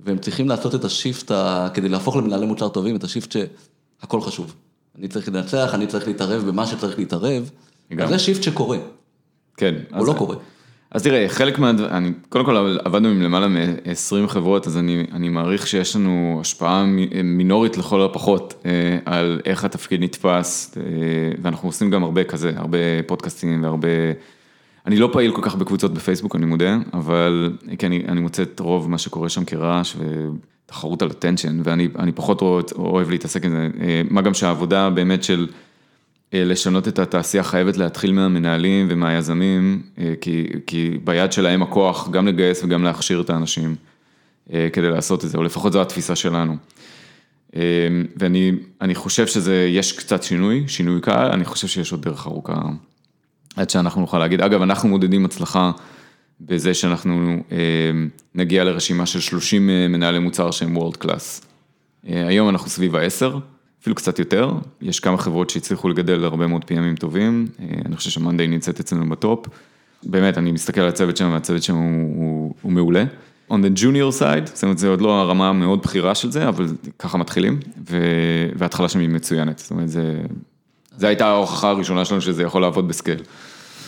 [0.00, 1.32] והם צריכים לעשות את השיפט,
[1.74, 4.54] כדי להפוך למנהלי מוצר טובים, את השיפט שהכל חשוב.
[4.98, 7.50] אני צריך לנצח, אני צריך להתערב במה שצריך להתערב,
[8.08, 8.78] זה שיפט שקורה.
[9.56, 9.74] כן.
[9.94, 10.36] הוא לא קורה.
[10.90, 11.70] אז תראה, חלק מה...
[11.70, 16.84] אני, קודם כל עבדנו עם למעלה מ-20 חברות, אז אני, אני מעריך שיש לנו השפעה
[17.24, 20.82] מינורית לכל הפחות אה, על איך התפקיד נתפס, אה,
[21.42, 23.88] ואנחנו עושים גם הרבה כזה, הרבה פודקאסטים והרבה...
[24.86, 28.60] אני לא פעיל כל כך בקבוצות בפייסבוק, אני מודה, אבל כי אני, אני מוצא את
[28.60, 29.96] רוב מה שקורה שם כרעש
[30.66, 35.46] ותחרות על attention, ואני פחות אוהב, להתעסק עם זה, אה, מה גם שהעבודה באמת של...
[36.34, 42.26] אה, לשנות את התעשייה חייבת להתחיל מהמנהלים ומהיזמים, אה, כי, כי ביד שלהם הכוח גם
[42.26, 43.76] לגייס וגם להכשיר את האנשים
[44.72, 46.56] כדי לעשות את זה, או לפחות זו התפיסה שלנו.
[48.16, 52.60] ואני חושב שזה, יש קצת שינוי, שינוי קל, אני חושב שיש עוד דרך ארוכה
[53.56, 55.70] עד שאנחנו נוכל להגיד, אגב, אנחנו מודדים הצלחה
[56.40, 57.42] בזה שאנחנו
[58.34, 61.42] נגיע לרשימה של 30 מנהלי מוצר שהם וורלד קלאס.
[62.04, 63.38] היום אנחנו סביב ה-10.
[63.84, 68.10] אפילו קצת יותר, יש כמה חברות שהצליחו לגדל הרבה מאוד PMים טובים, אה, אני חושב
[68.10, 69.46] שמאנדיי נמצאת אצלנו בטופ.
[70.02, 73.04] באמת, אני מסתכל על הצוות שם, והצוות שם הוא, הוא, הוא מעולה.
[73.50, 76.66] On the junior side, זאת אומרת, זה עוד לא הרמה המאוד בכירה של זה, אבל
[76.98, 77.60] ככה מתחילים,
[78.56, 80.22] וההתחלה שם היא מצוינת, זאת אומרת, זה,
[80.96, 83.18] זה הייתה ההוכחה הראשונה שלנו שזה יכול לעבוד בסקייל.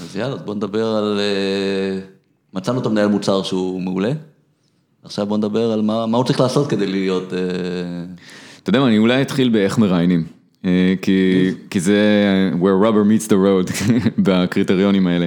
[0.03, 2.01] אז יאללה, בוא נדבר על, אה,
[2.55, 4.12] מצאנו את המנהל מוצר שהוא מעולה,
[5.05, 7.33] עכשיו בוא נדבר על מה, מה הוא צריך לעשות כדי להיות...
[7.33, 7.38] אה,
[8.62, 10.25] אתה יודע מה, אני אולי אתחיל באיך מראיינים,
[10.64, 12.01] אה, כי, כי זה
[12.61, 13.73] where rubber meets the road
[14.27, 15.27] בקריטריונים האלה.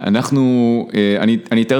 [0.00, 1.78] אנחנו, אה, אני, אני אתאר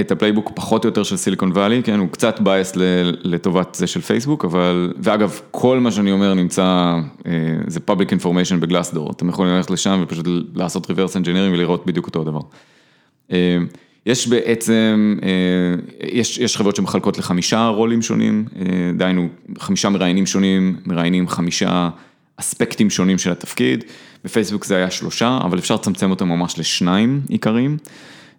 [0.00, 2.72] את ה playbook פחות או יותר של Silicon Valley, כן, הוא קצת biased
[3.22, 6.62] לטובת זה של פייסבוק, אבל, ואגב, כל מה שאני אומר נמצא,
[7.26, 7.32] אה,
[7.66, 12.06] זה public information ב Glassdoor, אתם יכולים ללכת לשם ופשוט לעשות reverse engineering ולראות בדיוק
[12.06, 12.40] אותו הדבר.
[14.06, 15.28] יש בעצם, אה,
[16.08, 18.64] יש, יש חברות שמחלקות לחמישה רולים שונים, אה,
[18.96, 21.90] דהיינו חמישה מראיינים שונים, מראיינים חמישה
[22.42, 23.84] אספקטים שונים של התפקיד,
[24.24, 27.76] בפייסבוק זה היה שלושה, אבל אפשר לצמצם אותם ממש לשניים עיקריים.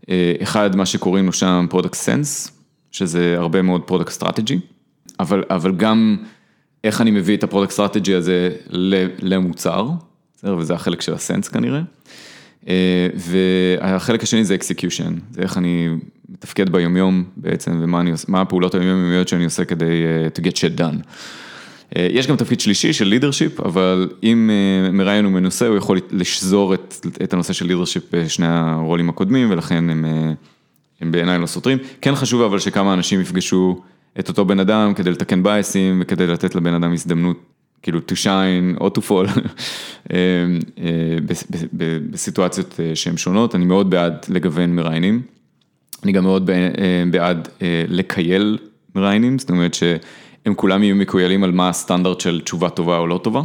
[0.10, 2.52] אה, אחד, מה שקוראים לו שם product sense,
[2.92, 4.60] שזה הרבה מאוד product strategy,
[5.20, 6.18] אבל, אבל גם
[6.84, 8.50] איך אני מביא את ה product strategy הזה
[9.20, 9.90] למוצר,
[10.44, 11.82] וזה החלק של ה sense כנראה.
[12.68, 15.90] אה, והחלק השני זה execution, זה איך אני
[16.30, 21.08] מתפקד ביומיום בעצם, ומה אני, הפעולות היומיומיות שאני עושה כדי אה, to get shit done.
[21.94, 26.00] אה, יש גם תפקיד שלישי של leadership, אבל אם אה, מראיין הוא מנוסה, הוא יכול
[26.12, 30.06] לשזור את, את הנושא של leadership בשני הרולים הקודמים, ולכן הם,
[31.02, 31.78] הם בעיניי לא סותרים.
[32.02, 33.82] כן חשוב אבל שכמה אנשים יפגשו
[34.20, 37.38] את אותו בן אדם כדי לתקן בייסים וכדי לתת לבן אדם הזדמנות
[37.82, 39.30] כאילו to shine או to fall
[40.14, 40.18] אה,
[40.80, 41.18] אה,
[42.12, 45.22] בסיטואציות אה, שהן שונות, אני מאוד בעד לגוון מראיינים,
[46.04, 46.50] אני גם מאוד
[47.12, 47.48] בעד
[47.88, 48.58] לקייל
[48.96, 49.74] מראיינים, זאת אומרת
[50.44, 53.42] שהם כולם יהיו מקוילים על מה הסטנדרט של תשובה טובה או לא טובה,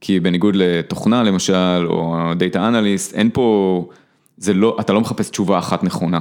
[0.00, 3.88] כי בניגוד לתוכנה למשל, או דאטה אנליסט, אין פה,
[4.36, 6.20] זה לא, אתה לא מחפש תשובה אחת נכונה,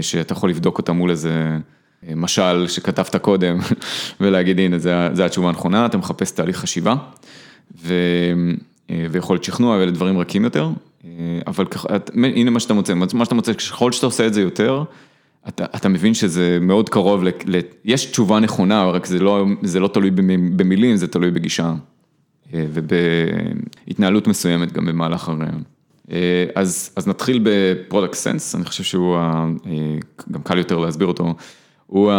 [0.00, 1.58] שאתה יכול לבדוק אותה מול איזה...
[2.16, 3.58] משל שכתבת קודם,
[4.20, 4.78] ולהגיד הנה
[5.12, 6.94] זה התשובה הנכונה, אתה מחפש תהליך חשיבה,
[7.82, 7.94] ו,
[9.10, 10.68] ויכולת שכנוע ואלה דברים רכים יותר,
[11.46, 11.64] אבל
[12.14, 14.84] הנה מה שאתה מוצא, מה שאתה מוצא, ככל שאתה עושה את זה יותר,
[15.48, 19.80] אתה, אתה מבין שזה מאוד קרוב, ל, ל, יש תשובה נכונה, רק זה לא, זה
[19.80, 20.10] לא תלוי
[20.56, 21.74] במילים, זה תלוי בגישה
[22.52, 25.62] ובהתנהלות מסוימת גם במהלך הריאיון.
[26.54, 29.16] אז, אז נתחיל ב product sense, אני חושב שהוא
[30.30, 31.34] גם קל יותר להסביר אותו.
[31.86, 32.12] הוא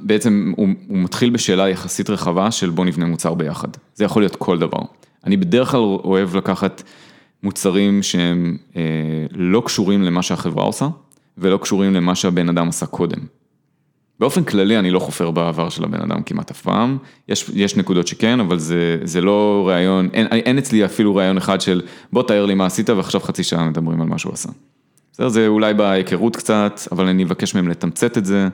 [0.00, 3.68] בעצם, הוא, הוא מתחיל בשאלה יחסית רחבה של בוא נבנה מוצר ביחד.
[3.94, 4.80] זה יכול להיות כל דבר.
[5.24, 6.82] אני בדרך כלל אוהב לקחת
[7.42, 8.82] מוצרים שהם אה,
[9.32, 10.88] לא קשורים למה שהחברה עושה,
[11.38, 13.18] ולא קשורים למה שהבן אדם עשה קודם.
[14.20, 18.06] באופן כללי אני לא חופר בעבר של הבן אדם כמעט אף פעם, יש, יש נקודות
[18.06, 22.46] שכן, אבל זה, זה לא ראיון, אין, אין אצלי אפילו ראיון אחד של בוא תאר
[22.46, 24.48] לי מה עשית ועכשיו חצי שעה מדברים על מה שהוא עשה.
[25.12, 28.48] בסדר, זה אולי בהיכרות קצת, אבל אני אבקש מהם לתמצת את זה.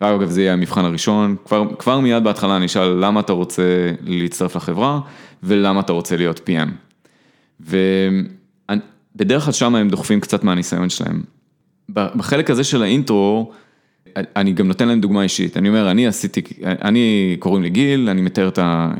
[0.00, 4.56] ואגב, זה יהיה המבחן הראשון, כבר, כבר מיד בהתחלה אני אשאל למה אתה רוצה להצטרף
[4.56, 5.00] לחברה
[5.42, 6.68] ולמה אתה רוצה להיות PM.
[7.60, 11.22] ובדרך כלל שם הם דוחפים קצת מהניסיון שלהם.
[11.88, 13.52] בחלק הזה של האינטרו,
[14.16, 18.20] אני גם נותן להם דוגמה אישית, אני אומר, אני עשיתי, אני קוראים לי גיל, אני
[18.20, 18.48] מתאר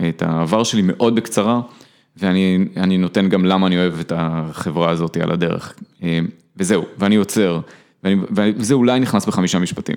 [0.09, 1.61] את העבר שלי מאוד בקצרה,
[2.17, 5.75] ואני נותן גם למה אני אוהב את החברה הזאת על הדרך.
[6.57, 7.61] וזהו, ואני עוצר,
[8.31, 9.97] וזה אולי נכנס בחמישה משפטים.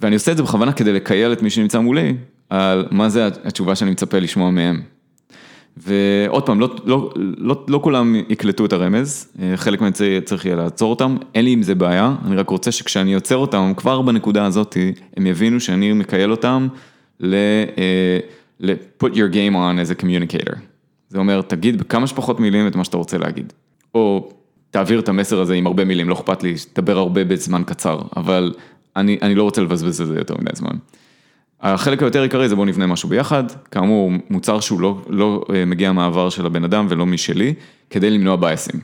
[0.00, 2.14] ואני עושה את זה בכוונה כדי לקייל את מי שנמצא מולי,
[2.50, 4.82] על מה זה התשובה שאני מצפה לשמוע מהם.
[5.76, 9.92] ועוד פעם, לא, לא, לא, לא כולם יקלטו את הרמז, חלק מהם
[10.24, 13.72] צריך יהיה לעצור אותם, אין לי עם זה בעיה, אני רק רוצה שכשאני עוצר אותם,
[13.76, 14.76] כבר בנקודה הזאת,
[15.16, 16.68] הם יבינו שאני מקייל אותם
[17.20, 17.64] ל-
[18.60, 20.56] ל- put your game on as a communicator.
[21.08, 23.52] זה אומר, תגיד בכמה שפחות מילים את מה שאתה רוצה להגיד.
[23.94, 24.32] או
[24.70, 28.52] תעביר את המסר הזה עם הרבה מילים, לא אכפת לי, תדבר הרבה בזמן קצר, אבל
[28.96, 30.76] אני, אני לא רוצה לבזבז את זה יותר מדי זמן.
[31.62, 36.30] החלק היותר עיקרי זה בוא נבנה משהו ביחד, כאמור מוצר שהוא לא, לא מגיע מהעבר
[36.30, 37.54] של הבן אדם ולא משלי,
[37.90, 38.80] כדי למנוע בייסים.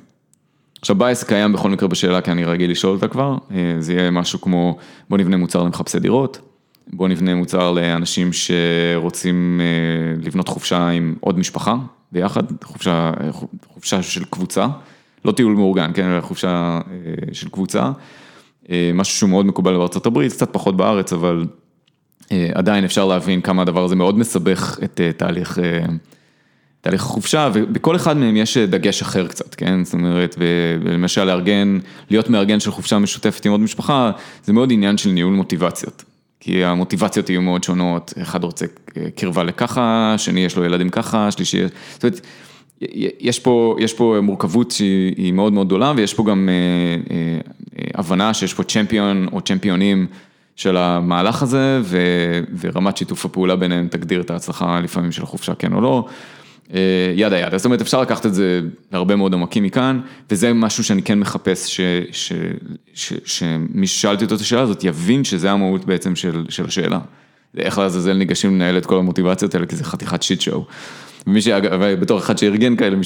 [0.81, 3.37] עכשיו בייס קיים בכל מקרה בשאלה כי אני רגיל לשאול אותה כבר,
[3.79, 4.77] זה יהיה משהו כמו
[5.11, 6.41] בוא נבנה מוצר למחפשי דירות,
[6.93, 9.61] בוא נבנה מוצר לאנשים שרוצים
[10.23, 11.77] לבנות חופשה עם עוד משפחה
[12.13, 13.13] ביחד, חופשה,
[13.75, 14.67] חופשה של קבוצה,
[15.25, 16.81] לא טיול מאורגן, כן, אלא חופשה
[17.33, 17.91] של קבוצה.
[18.95, 21.47] משהו שהוא מאוד מקובל בארצות הברית, קצת פחות בארץ, אבל
[22.55, 25.59] עדיין אפשר להבין כמה הדבר הזה מאוד מסבך את תהליך,
[26.81, 29.85] תהליך החופשה, ובכל אחד מהם יש דגש אחר קצת, כן?
[29.85, 30.37] זאת אומרת,
[30.85, 31.79] למשל לארגן,
[32.11, 34.11] להיות מארגן של חופשה משותפת עם עוד משפחה,
[34.45, 36.05] זה מאוד עניין של ניהול מוטיבציות.
[36.41, 38.67] כי המוטיבציות יהיו מאוד שונות, אחד רוצה
[39.15, 42.21] קרבה לככה, שני יש לו ילדים ככה, שלישי, זאת אומרת,
[43.21, 46.49] יש פה, יש פה מורכבות שהיא מאוד מאוד גדולה, ויש פה גם
[47.95, 50.07] הבנה שיש פה צ'מפיון או צ'מפיונים
[50.57, 51.81] של המהלך הזה,
[52.61, 56.07] ורמת שיתוף הפעולה ביניהם תגדיר את ההצלחה לפעמים של החופשה, כן או לא,
[57.17, 58.61] yada yada, זאת אומרת אפשר לקחת את זה
[58.93, 61.81] להרבה מאוד עמקים מכאן, וזה משהו שאני כן מחפש,
[63.25, 66.17] שמי ששאלתי אותו את השאלה הזאת יבין שזה המהות בעצם
[66.49, 66.99] של השאלה.
[67.57, 70.65] איך לעזאזל ניגשים לנהל את כל המוטיבציות האלה, כי זה חתיכת shit show.
[71.27, 72.97] ומי שאגב, בתור אחד שארגן כאלה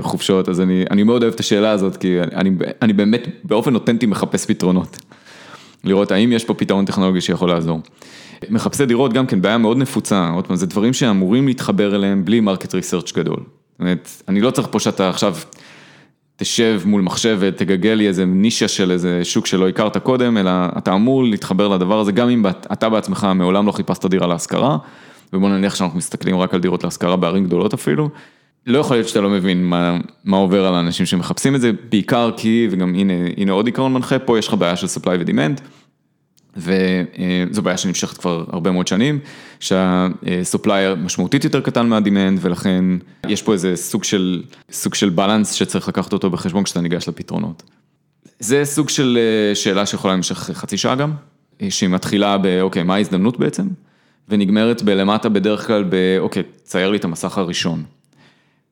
[0.00, 2.50] חופשות, אז אני, אני מאוד אוהב את השאלה הזאת, כי אני,
[2.82, 4.98] אני באמת באופן אותנטי מחפש פתרונות.
[5.84, 7.80] לראות האם יש פה פתרון טכנולוגי שיכול לעזור.
[8.50, 12.40] מחפשי דירות גם כן בעיה מאוד נפוצה, עוד פעם, זה דברים שאמורים להתחבר אליהם בלי
[12.40, 13.36] market research גדול.
[13.36, 15.34] זאת אומרת, אני לא צריך פה שאתה עכשיו
[16.36, 20.94] תשב מול מחשב ותגגל לי איזה נישה של איזה שוק שלא הכרת קודם, אלא אתה
[20.94, 24.76] אמור להתחבר לדבר הזה, גם אם אתה בעצמך מעולם לא חיפשת דירה להשכרה.
[25.32, 28.08] ובוא נניח שאנחנו מסתכלים רק על דירות להשכרה בערים גדולות אפילו,
[28.66, 32.30] לא יכול להיות שאתה לא מבין מה, מה עובר על האנשים שמחפשים את זה, בעיקר
[32.36, 35.60] כי, וגם הנה, הנה עוד עיקרון מנחה, פה יש לך בעיה של supply ו-demand,
[36.56, 39.18] וזו בעיה שנמשכת כבר הרבה מאוד שנים,
[39.60, 42.84] שהסופלייר משמעותית יותר קטן מה-demand, ולכן
[43.28, 47.62] יש פה איזה סוג של, סוג של בלנס שצריך לקחת אותו בחשבון כשאתה ניגש לפתרונות.
[48.40, 49.18] זה סוג של
[49.54, 51.12] שאלה שיכולה למשך חצי שעה גם,
[51.68, 53.68] שהיא מתחילה באוקיי, מה ההזדמנות בעצם?
[54.28, 57.82] ונגמרת בלמטה בדרך כלל באוקיי, צייר לי את המסך הראשון.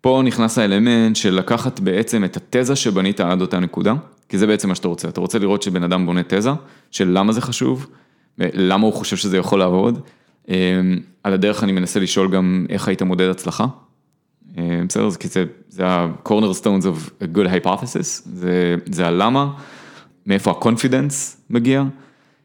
[0.00, 3.94] פה נכנס האלמנט של לקחת בעצם את התזה שבנית עד אותה נקודה,
[4.28, 6.50] כי זה בעצם מה שאתה רוצה, אתה רוצה לראות שבן אדם בונה תזה,
[6.90, 7.86] של למה זה חשוב,
[8.38, 10.00] למה הוא חושב שזה יכול לעבוד.
[11.24, 13.66] על הדרך אני מנסה לשאול גם איך היית מודד הצלחה.
[14.86, 19.52] בסדר, כי זה, זה ה-corner stones of a good hypothesis, זה, זה הלמה,
[20.26, 21.84] מאיפה ה-confidence מגיע.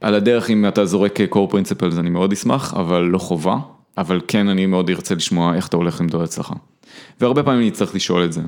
[0.01, 3.57] על הדרך אם אתה זורק core principles אני מאוד אשמח, אבל לא חובה,
[3.97, 6.53] אבל כן אני מאוד ארצה לשמוע איך אתה הולך למדוד הצלחה.
[7.21, 8.41] והרבה פעמים אני צריך לשאול את זה.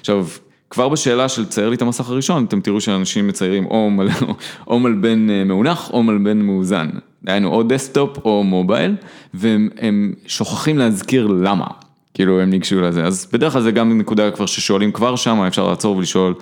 [0.00, 0.26] עכשיו,
[0.70, 4.08] כבר בשאלה של צייר לי את המסך הראשון, אתם תראו שאנשים מציירים או, מל,
[4.68, 6.88] או מלבן מאונח או מלבן מאוזן.
[7.24, 8.96] דהיינו או desktop או mobile,
[9.34, 11.66] והם שוכחים להזכיר למה,
[12.14, 13.04] כאילו הם ניגשו לזה.
[13.04, 16.34] אז בדרך כלל זה גם נקודה כבר ששואלים כבר שם, אפשר לעצור ולשאול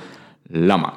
[0.50, 0.88] למה.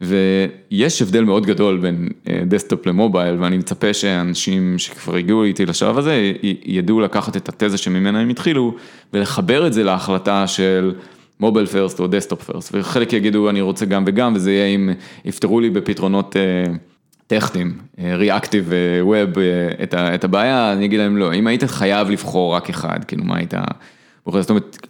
[0.00, 2.08] ויש הבדל מאוד גדול בין
[2.46, 6.32] desktop ל mobile, ואני מצפה שאנשים שכבר הגיעו איתי לשלב הזה,
[6.64, 8.74] ידעו לקחת את התזה שממנה הם התחילו,
[9.12, 10.94] ולחבר את זה להחלטה של
[11.40, 14.90] mobile first או desktop first, וחלק יגידו אני רוצה גם וגם, וזה יהיה אם
[15.24, 16.72] יפתרו לי בפתרונות אה,
[17.26, 19.30] טכניים, ריאקטיב ווב
[19.94, 23.54] את הבעיה, אני אגיד להם לא, אם היית חייב לבחור רק אחד, כאילו מה היית...
[24.28, 24.86] בוחר, זאת אומרת,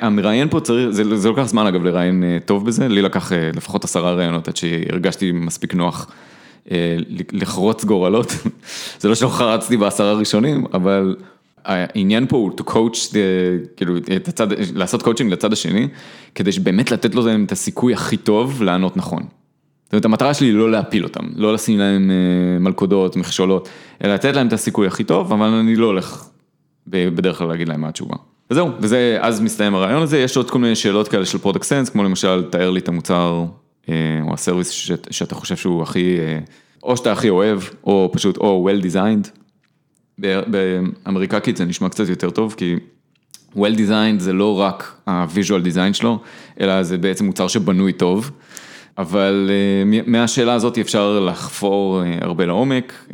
[0.00, 3.50] המראיין פה צריך, זה זה לוקח זמן אגב לראיין אה, טוב בזה, לי לקח אה,
[3.54, 6.10] לפחות עשרה ראיונות עד שהרגשתי מספיק נוח
[6.70, 6.96] אה,
[7.32, 8.32] לחרוץ גורלות,
[9.00, 11.16] זה לא שלא חרצתי בעשרה ראשונים, אבל
[11.64, 13.16] העניין פה הוא to coach, the,
[13.76, 15.88] כאילו, את הצד, לעשות coaching לצד השני,
[16.34, 19.22] כדי שבאמת לתת לו את הסיכוי הכי טוב לענות נכון.
[19.84, 22.10] זאת אומרת, המטרה שלי היא לא להפיל אותם, לא לשים להם
[22.60, 23.68] מלכודות, מכשולות,
[24.04, 26.30] אלא לתת להם את הסיכוי הכי טוב, אבל אני לא הולך
[26.86, 28.16] בדרך כלל להגיד להם מה התשובה.
[28.50, 31.88] וזהו, וזה, אז מסתיים הרעיון הזה, יש עוד כל מיני שאלות כאלה של product sense,
[31.88, 33.44] כמו למשל, תאר לי את המוצר
[33.88, 33.94] אה,
[34.28, 36.38] או ה-service שאת, שאתה חושב שהוא הכי, אה,
[36.82, 39.28] או שאתה הכי אוהב, או פשוט, או well designed.
[40.46, 42.76] באמריקקית זה נשמע קצת יותר טוב, כי
[43.56, 46.18] well designed זה לא רק ה-visual design שלו,
[46.60, 48.30] אלא זה בעצם מוצר שבנוי טוב.
[48.98, 53.06] אבל אה, מהשאלה הזאת אפשר לחפור הרבה לעומק,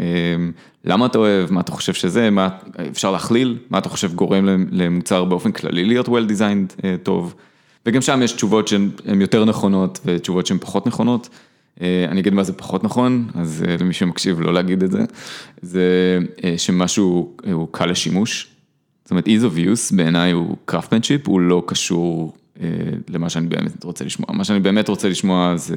[0.87, 2.49] למה אתה אוהב, מה אתה חושב שזה, מה
[2.91, 7.35] אפשר להכליל, מה אתה חושב גורם למ- למוצר באופן כללי להיות well designed אה, טוב,
[7.87, 11.29] וגם שם יש תשובות שהן הן יותר נכונות ותשובות שהן פחות נכונות.
[11.81, 15.05] אה, אני אגיד מה זה פחות נכון, אז אה, למי שמקשיב לא להגיד את זה,
[15.63, 16.19] זה
[16.57, 18.49] שמשהו הוא קל לשימוש,
[19.05, 22.37] זאת אומרת ease of use בעיניי הוא craftsmanship, הוא לא קשור
[23.09, 25.75] למה שאני באמת רוצה לשמוע, מה שאני באמת רוצה לשמוע זה,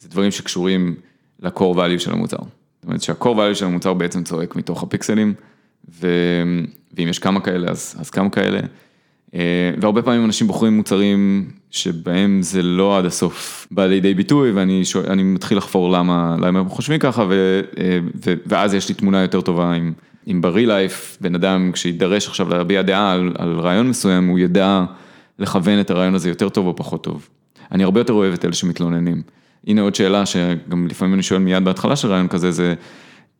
[0.00, 0.94] זה דברים שקשורים
[1.42, 2.36] ל-core value של המוצר.
[2.80, 5.34] זאת אומרת שה-core value של המוצר בעצם צועק מתוך הפיקסלים,
[6.00, 6.08] ו...
[6.96, 8.60] ואם יש כמה כאלה אז, אז כמה כאלה.
[9.34, 14.84] אה, והרבה פעמים אנשים בוחרים מוצרים שבהם זה לא עד הסוף בא לידי ביטוי ואני
[14.84, 19.22] שואל, מתחיל לחפור למה, למה הם חושבים ככה ו, אה, ו, ואז יש לי תמונה
[19.22, 19.92] יותר טובה עם,
[20.26, 24.84] עם ב-real life, בן אדם כשידרש עכשיו להביע דעה על, על רעיון מסוים, הוא ידע
[25.38, 27.28] לכוון את הרעיון הזה יותר טוב או פחות טוב.
[27.72, 29.22] אני הרבה יותר אוהב את אלה שמתלוננים.
[29.66, 32.74] הנה עוד שאלה שגם לפעמים אני שואל מיד בהתחלה של רעיון כזה, זה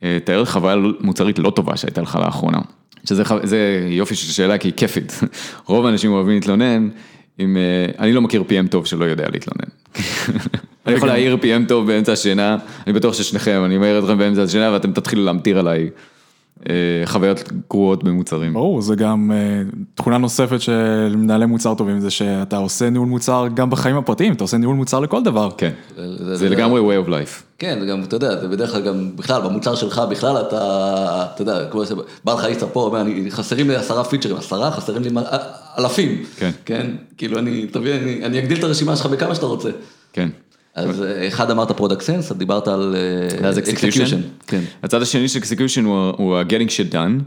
[0.02, 2.58] אה, תאר חוויה מוצרית לא טובה שהייתה לך לאחרונה.
[3.04, 5.20] שזה יופי של שאלה כי היא כיפית.
[5.66, 6.88] רוב האנשים אוהבים להתלונן,
[7.40, 9.70] אם, אה, אני לא מכיר PM טוב שלא יודע להתלונן.
[10.86, 12.56] אני יכול להעיר PM טוב באמצע השינה,
[12.86, 15.90] אני בטוח ששניכם, אני מעיר אתכם באמצע השינה ואתם תתחילו להמטיר עליי
[17.04, 18.52] חוויות גרועות במוצרים.
[18.52, 19.62] ברור, זה גם אה,
[19.94, 24.44] תכונה נוספת של מנהלי מוצר טובים, זה שאתה עושה ניהול מוצר גם בחיים הפרטיים, אתה
[24.44, 25.50] עושה ניהול מוצר לכל דבר.
[25.58, 27.42] כן, זה- זה לגמרי way of life.
[27.58, 30.56] כן, זה גם, אתה יודע, זה בדרך כלל גם, בכלל, במוצר שלך בכלל אתה,
[31.34, 35.02] אתה יודע, כמו שבא לך איסה פה, אומר, אני, חסרים לי עשרה פיצ'רים, עשרה, חסרים
[35.02, 35.10] לי
[35.78, 36.22] אלפים.
[36.36, 36.50] כן.
[36.64, 36.86] כן,
[37.18, 39.70] כאילו אני, תביא, אני, אני אגדיל את הרשימה שלך בכמה שאתה רוצה.
[40.12, 40.28] כן.
[40.80, 42.96] אז אה, אחד אמרת product sense, דיברת על
[43.42, 44.16] אה, אז execution.
[44.46, 44.60] כן.
[44.82, 45.84] הצד השני של execution
[46.16, 47.22] הוא ה-getting shit done.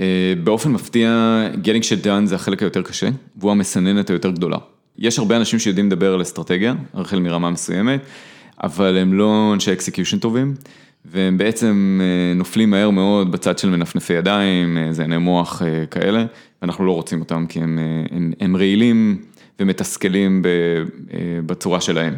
[0.00, 4.56] אה, באופן מפתיע, getting shit done זה החלק היותר קשה, והוא המסננת היותר גדולה.
[4.98, 8.00] יש הרבה אנשים שיודעים לדבר על אסטרטגיה, החל מרמה מסוימת,
[8.62, 10.54] אבל הם לא אנשי execution טובים,
[11.04, 16.24] והם בעצם אה, נופלים מהר מאוד בצד של מנפנפי ידיים, אה, יזעני מוח אה, כאלה,
[16.62, 19.22] ואנחנו לא רוצים אותם כי הם, אה, הם, הם רעילים
[19.60, 22.14] ומתסכלים אה, בצורה שלהם.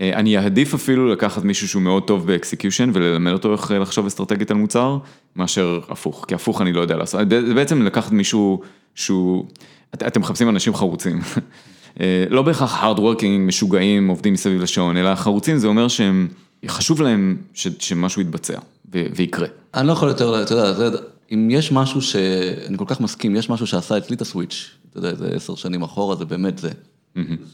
[0.00, 4.50] אה, אני אעדיף אפילו לקחת מישהו שהוא מאוד טוב באקסקיושן וללמד אותו איך לחשוב אסטרטגית
[4.50, 4.98] על מוצר,
[5.36, 8.60] מאשר הפוך, כי הפוך אני לא יודע לעשות, זה בעצם לקחת מישהו
[8.94, 9.44] שהוא,
[9.94, 11.20] את- אתם מחפשים אנשים חרוצים,
[12.00, 16.28] אה, לא בהכרח hard working, משוגעים, עובדים מסביב לשעון, אלא חרוצים זה אומר שהם,
[16.68, 18.58] חשוב להם ש, שמשהו יתבצע
[18.94, 19.46] ו, ויקרה.
[19.74, 20.96] אני לא יכול יותר, אתה יודע, זה-
[21.32, 22.16] אם יש משהו ש...
[22.66, 25.82] אני כל כך מסכים, יש משהו שעשה אצלי את הסוויץ', אתה יודע, זה עשר שנים
[25.82, 26.70] אחורה, זה באמת זה.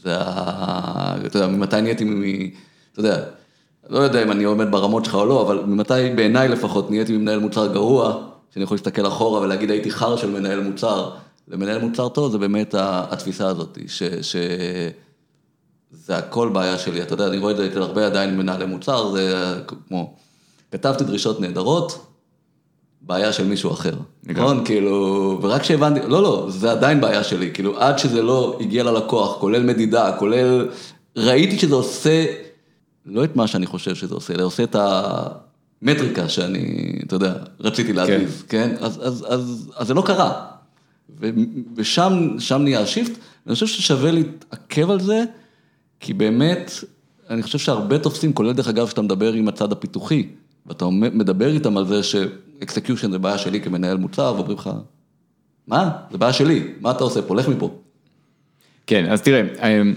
[0.03, 1.15] זה ה...
[1.25, 2.05] אתה יודע, ממתי נהייתי.
[2.91, 3.23] אתה יודע,
[3.89, 7.39] לא יודע אם אני עומד ברמות שלך או לא, אבל ממתי בעיניי לפחות נהייתי ממנהל
[7.39, 11.11] מוצר גרוע, שאני יכול להסתכל אחורה ולהגיד הייתי חר של מנהל מוצר,
[11.47, 14.03] למנהל מוצר טוב זה באמת התפיסה הזאת, ש...
[14.03, 14.35] ש...
[15.91, 19.55] זה הכל בעיה שלי, אתה יודע, אני רואה את זה הרבה עדיין מנהלי מוצר, זה
[19.67, 20.13] כמו,
[20.71, 22.05] כתבתי דרישות נהדרות,
[23.07, 23.93] בעיה של מישהו אחר,
[24.23, 24.65] נכון?
[24.65, 29.37] כאילו, ורק כשהבנתי, לא, לא, זה עדיין בעיה שלי, כאילו, עד שזה לא הגיע ללקוח,
[29.39, 30.69] כולל מדידה, כולל,
[31.17, 32.25] ראיתי שזה עושה,
[33.05, 37.93] לא את מה שאני חושב שזה עושה, אלא עושה את המטריקה שאני, אתה יודע, רציתי
[37.93, 38.75] להזיז, כן?
[38.79, 40.45] אז, אז, אז, אז זה לא קרה.
[41.19, 41.29] ו-
[41.75, 43.11] ושם, שם נהיה השיפט,
[43.45, 45.23] ואני חושב ששווה להתעכב על זה,
[45.99, 46.71] כי באמת,
[47.29, 50.27] אני חושב שהרבה תופסים, כולל דרך אגב, שאתה מדבר עם הצד הפיתוחי,
[50.67, 54.69] ואתה מדבר איתם על זה שאקסקיושן זה בעיה שלי כמנהל מוצר, ואומרים לך,
[55.67, 55.91] מה?
[56.11, 57.35] זה בעיה שלי, מה אתה עושה פה?
[57.35, 57.71] לך מפה.
[58.87, 59.93] כן, אז תראה, אמ,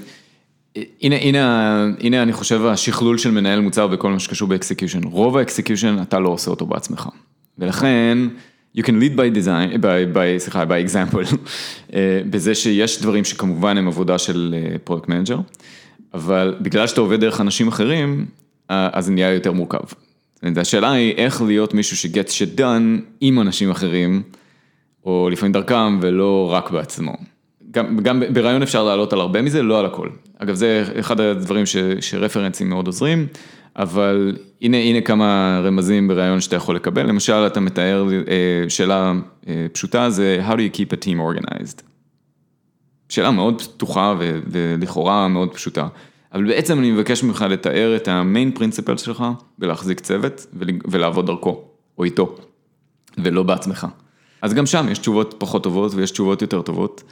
[0.77, 5.05] הנה, הנה, הנה אני חושב השכלול של מנהל מוצר בכל מה שקשור באקסקיושן.
[5.05, 7.09] רוב האקסקיושן אתה לא עושה אותו בעצמך.
[7.59, 8.19] ולכן,
[8.77, 11.35] you can lead by design, by, by, סליחה, by example,
[11.95, 15.39] אה, בזה שיש דברים שכמובן הם עבודה של project manager,
[16.15, 18.27] אבל בגלל שאתה עובד דרך אנשים אחרים,
[18.69, 19.79] אז זה נהיה יותר מורכב.
[20.57, 24.23] השאלה היא איך להיות מישהו shit done עם אנשים אחרים,
[25.05, 27.13] או לפעמים דרכם ולא רק בעצמו.
[27.71, 30.09] גם, גם בריאיון אפשר לעלות על הרבה מזה, לא על הכל.
[30.39, 33.27] אגב, זה אחד הדברים ש, ש-references מאוד עוזרים,
[33.77, 37.07] אבל הנה, הנה כמה רמזים בריאיון שאתה יכול לקבל.
[37.07, 39.13] למשל, אתה מתאר אה, שאלה
[39.49, 41.83] אה, פשוטה, זה How do you keep a team organized?
[43.09, 45.89] שאלה מאוד פתוחה ולכאורה מאוד פשוטה.
[46.33, 49.25] אבל בעצם אני מבקש ממך לתאר את המיין פרינציפל שלך
[49.59, 50.47] ולהחזיק צוות
[50.91, 51.65] ולעבוד דרכו,
[51.99, 52.37] או איתו,
[53.19, 53.87] ולא בעצמך.
[54.43, 57.03] אז גם שם יש תשובות פחות טובות ויש תשובות יותר טובות.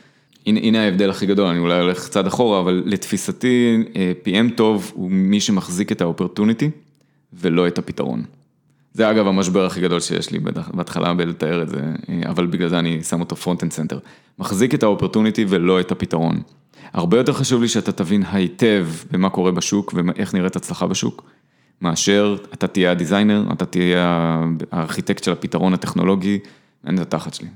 [0.47, 4.93] הנה, הנה ההבדל הכי גדול, אני אולי הולך קצת אחורה, אבל לתפיסתי אה, PM טוב
[4.95, 6.71] הוא מי שמחזיק את האופרטוניטי
[7.33, 8.23] ולא את הפתרון.
[8.93, 10.39] זה אגב המשבר הכי גדול שיש לי
[10.75, 13.99] בהתחלה בלתאר את זה, אה, אבל בגלל זה אני שם אותו front and center.
[14.39, 16.43] מחזיק את ה-opportunity ולא את הפתרון.
[16.93, 21.31] הרבה יותר חשוב לי שאתה תבין היטב במה קורה בשוק ואיך נראית הצלחה בשוק,
[21.81, 24.39] מאשר אתה תהיה ה-designer, אתה תהיה
[24.73, 26.39] הארכיטקט של הפתרון הטכנולוגי,
[26.87, 27.49] on התחת שלי.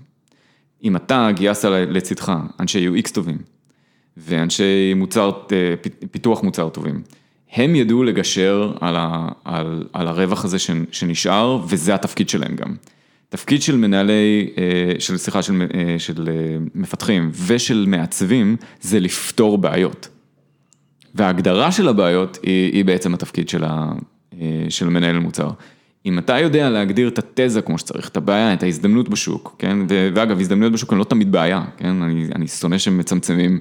[0.85, 3.39] אם אתה גייסת לצדך אנשי UX טובים
[4.17, 5.75] ואנשי מוצר, אה,
[6.11, 7.03] פיתוח מוצר טובים,
[7.53, 10.59] הם ידעו לגשר על, ה, על, על הרווח הזה
[10.93, 12.75] שנשאר וזה התפקיד שלהם גם.
[13.33, 16.29] תפקיד של מנהלי, אה, של סליחה, של, אה, של
[16.75, 20.09] מפתחים ושל מעצבים זה לפתור בעיות.
[21.15, 23.93] וההגדרה של הבעיות היא, היא בעצם התפקיד של, ה,
[24.69, 25.51] של מנהל מוצר.
[26.07, 30.41] אם אתה יודע להגדיר את התזה כמו שצריך, את הבעיה, את ההזדמנות בשוק, כן, ואגב,
[30.41, 33.59] הזדמנויות בשוק הן לא תמיד בעיה, כן, אני, אני שונא שמצמצמים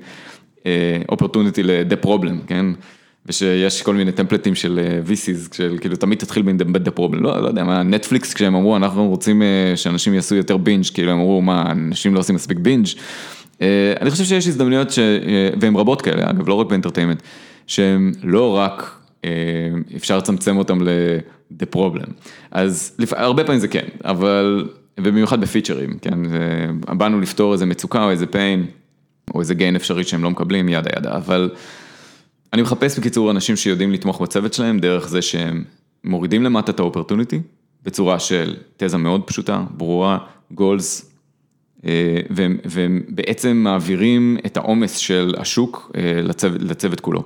[1.09, 2.65] אופורטוניטי ל-the problem, כן,
[3.31, 7.47] ושיש כל מיני טמפלטים של אה, VCs, של כאילו תמיד תתחיל ב-the problem, לא, לא
[7.47, 11.41] יודע, מה, נטפליקס כשהם אמרו, אנחנו רוצים אה, שאנשים יעשו יותר בינג', כאילו הם אמרו,
[11.41, 12.87] מה, אנשים לא עושים מספיק בינג',
[13.61, 14.99] אה, אני חושב שיש הזדמנויות, ש...
[15.61, 17.21] והן רבות כאלה, אגב, לא רק באינטרטיימנט,
[17.67, 18.97] שהן לא רק
[19.95, 20.89] אפשר לצמצם אותם ל...
[21.59, 22.11] the problem.
[22.51, 23.13] אז לפ...
[23.13, 26.19] הרבה פעמים זה כן, אבל, ובמיוחד בפיצ'רים, כן,
[26.97, 28.65] באנו לפתור איזה מצוקה או איזה pain,
[29.35, 31.49] או איזה gain אפשרי שהם לא מקבלים, ידה ידה, אבל
[32.53, 35.63] אני מחפש בקיצור אנשים שיודעים לתמוך בצוות שלהם דרך זה שהם
[36.03, 37.39] מורידים למטה את האופרטוניטי,
[37.83, 40.17] בצורה של תזה מאוד פשוטה, ברורה,
[40.51, 41.11] גולס,
[41.85, 47.23] אה, והם, והם בעצם מעבירים את העומס של השוק אה, לצוות, לצוות כולו.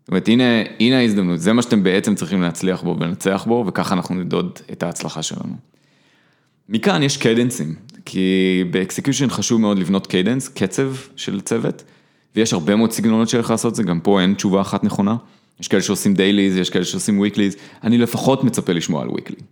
[0.00, 0.44] זאת אומרת, הנה,
[0.80, 4.82] הנה ההזדמנות, זה מה שאתם בעצם צריכים להצליח בו ולנצח בו, וככה אנחנו נדוד את
[4.82, 5.56] ההצלחה שלנו.
[6.68, 11.82] מכאן יש cadences, כי באקסקיושן חשוב מאוד לבנות cadence, קצב של צוות,
[12.36, 15.16] ויש הרבה מאוד סגנונות של איך לעשות את זה, גם פה אין תשובה אחת נכונה.
[15.60, 19.42] יש כאלה שעושים dailies, יש כאלה שעושים weeklies, אני לפחות מצפה לשמוע על weekly.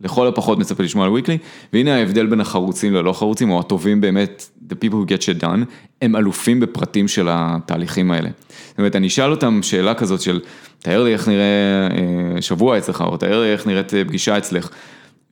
[0.00, 1.38] לכל הפחות מצפה לשמוע על weekly,
[1.72, 5.64] והנה ההבדל בין החרוצים ללא חרוצים, או הטובים באמת, the people who get shit done,
[6.02, 8.28] הם אלופים בפרטים של התהליכים האלה.
[8.68, 10.40] זאת אומרת, אני אשאל אותם שאלה כזאת של,
[10.78, 11.88] תאר לי איך נראה
[12.36, 14.70] אה, שבוע אצלך, או תאר לי איך נראית אה, פגישה אצלך,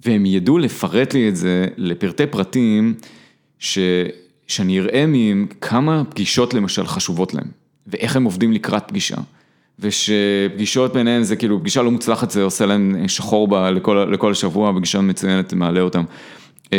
[0.06, 2.94] והם ידעו לפרט לי את זה לפרטי פרטים,
[3.58, 3.78] ש...
[4.52, 7.46] שאני אראה מהם כמה פגישות למשל חשובות להם,
[7.86, 9.16] ואיך הם עובדים לקראת פגישה.
[9.78, 14.72] ושפגישות ביניהן זה כאילו, פגישה לא מוצלחת זה עושה להם שחור בה לכל, לכל השבוע,
[14.76, 16.04] פגישה מצוינת מעלה אותם.
[16.72, 16.76] אמ,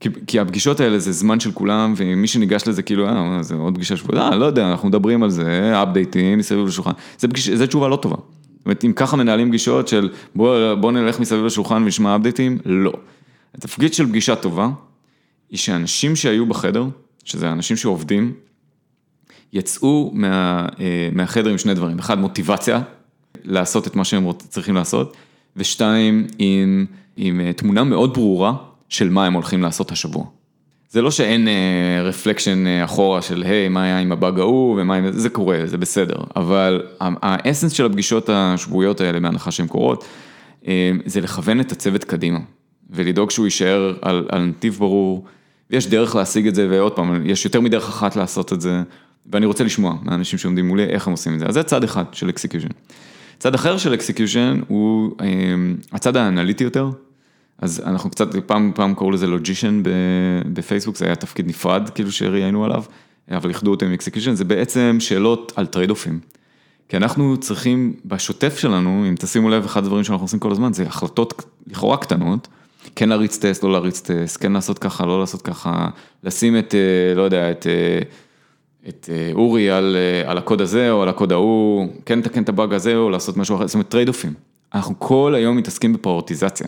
[0.00, 3.74] כי, כי הפגישות האלה זה זמן של כולם, ומי שניגש לזה כאילו, אה, זה עוד
[3.74, 7.66] פגישה שבועית, אה, לא יודע, אנחנו מדברים על זה, אפדייטים מסביב לשולחן, זה, פגיש, זה
[7.66, 8.16] תשובה לא טובה.
[8.16, 12.92] זאת אומרת, אם ככה מנהלים פגישות של בוא, בוא נלך מסביב לשולחן ונשמע אפדייטים, לא.
[13.54, 14.68] התפקיד של פגישה טובה,
[15.50, 16.84] היא שאנשים שהיו בחדר,
[17.24, 18.34] שזה אנשים שעובדים,
[19.52, 22.80] יצאו מה, אה, מהחדר עם שני דברים, אחד מוטיבציה
[23.44, 25.16] לעשות את מה שהם צריכים לעשות,
[25.56, 28.54] ושתיים עם, עם אה, תמונה מאוד ברורה
[28.88, 30.24] של מה הם הולכים לעשות השבוע.
[30.90, 31.48] זה לא שאין
[32.04, 34.80] רפלקשן uh, uh, אחורה של היי, מה היה עם הבאג ההוא?
[34.80, 35.12] ומה עם...
[35.12, 40.04] זה קורה, זה בסדר, אבל האסנס של הפגישות השבועיות האלה, בהנחה שהן קורות,
[41.04, 42.38] זה לכוון את הצוות קדימה,
[42.90, 45.24] ולדאוג שהוא יישאר על, על נתיב ברור,
[45.70, 48.82] ויש דרך להשיג את זה, ועוד פעם, יש יותר מדרך אחת לעשות את זה,
[49.32, 52.04] ואני רוצה לשמוע מהאנשים שעומדים מולי איך הם עושים את זה, אז זה צד אחד
[52.12, 52.68] של execution.
[53.38, 55.22] צד אחר של execution הוא um,
[55.92, 56.90] הצד האנליטי יותר,
[57.58, 59.82] אז אנחנו קצת, פעם, פעם קראו לזה logician
[60.52, 62.82] בפייסבוק, זה היה תפקיד נפרד, כאילו שראיינו עליו,
[63.30, 66.20] אבל איחדו אותו עם execution, זה בעצם שאלות על trade-off ים.
[66.88, 70.82] כי אנחנו צריכים, בשוטף שלנו, אם תשימו לב, אחד הדברים שאנחנו עושים כל הזמן, זה
[70.82, 72.48] החלטות לכאורה קטנות,
[72.96, 75.88] כן להריץ טסט, לא להריץ טסט, כן לעשות ככה, לא לעשות ככה,
[76.24, 77.98] לשים את, אה, לא יודע, את, אה,
[78.88, 82.74] את אה, אורי על, על הקוד הזה או על הקוד ההוא, כן לתקן את הבאג
[82.74, 84.34] הזה או לעשות משהו אחר, זאת אומרת trade-off ים.
[84.74, 86.66] אנחנו כל היום מתעסקים בפריוריטיזציה.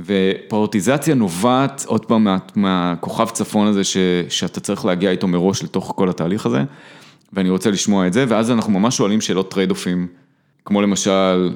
[0.00, 3.96] ופריוריטיזציה נובעת עוד פעם מה, מהכוכב צפון הזה ש,
[4.28, 6.64] שאתה צריך להגיע איתו מראש לתוך כל התהליך הזה,
[7.32, 10.06] ואני רוצה לשמוע את זה, ואז אנחנו ממש שואלים שאלות trade-off ים,
[10.64, 11.50] כמו למשל,